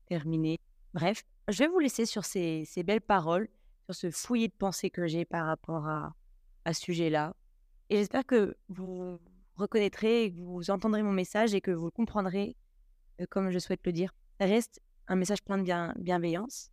terminées. 0.07 0.61
Bref, 0.95 1.25
je 1.49 1.59
vais 1.59 1.69
vous 1.69 1.79
laisser 1.81 2.07
sur 2.07 2.25
ces, 2.25 2.67
belles 2.85 3.01
paroles, 3.01 3.49
sur 3.87 3.95
ce 3.95 4.11
fouillis 4.11 4.49
de 4.49 4.55
pensée 4.55 4.91
que 4.91 5.07
j'ai 5.07 5.25
par 5.25 5.47
rapport 5.47 5.89
à 5.89 6.13
ce 6.73 6.81
sujet-là. 6.81 7.35
Et 7.89 7.97
j'espère 7.97 8.25
que 8.25 8.57
vous 8.69 9.19
reconnaîtrez, 9.61 10.33
que 10.33 10.41
vous 10.41 10.71
entendrez 10.71 11.03
mon 11.03 11.13
message 11.13 11.55
et 11.55 11.61
que 11.61 11.71
vous 11.71 11.87
le 11.87 11.91
comprendrez 11.91 12.57
euh, 13.21 13.27
comme 13.31 13.51
je 13.51 13.59
souhaite 13.59 13.85
le 13.85 13.93
dire. 13.93 14.13
Ça 14.41 14.47
reste 14.47 14.81
un 15.09 15.17
message 15.17 15.43
plein 15.43 15.59
de 15.59 15.63
bien, 15.63 15.95
bienveillance 15.99 16.71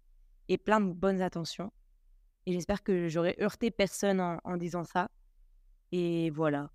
et 0.48 0.58
plein 0.58 0.80
de 0.80 0.94
bonnes 0.94 1.22
intentions. 1.22 1.72
Et 2.46 2.54
j'espère 2.54 2.84
que 2.84 3.08
j'aurai 3.08 3.36
heurté 3.42 3.72
personne 3.72 4.22
en, 4.22 4.40
en 4.44 4.58
disant 4.58 4.84
ça. 4.84 5.10
Et 5.92 6.30
voilà. 6.30 6.72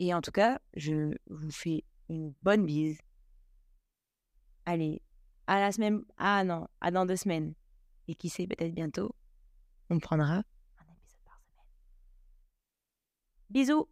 Et 0.00 0.12
en 0.12 0.20
tout 0.20 0.32
cas, 0.32 0.60
je 0.76 1.14
vous 1.28 1.50
fais 1.50 1.84
une 2.08 2.34
bonne 2.42 2.66
bise. 2.66 2.98
Allez, 4.66 5.02
à 5.46 5.60
la 5.60 5.72
semaine. 5.72 6.02
Ah 6.16 6.42
non, 6.44 6.66
à 6.80 6.90
dans 6.90 7.06
deux 7.06 7.16
semaines. 7.16 7.54
Et 8.08 8.14
qui 8.14 8.28
sait, 8.28 8.46
peut-être 8.46 8.74
bientôt, 8.74 9.14
on 9.90 9.98
prendra 9.98 10.36
un 10.36 10.92
épisode 10.92 11.20
par 11.24 11.40
semaine. 11.40 11.66
Bisous 13.50 13.88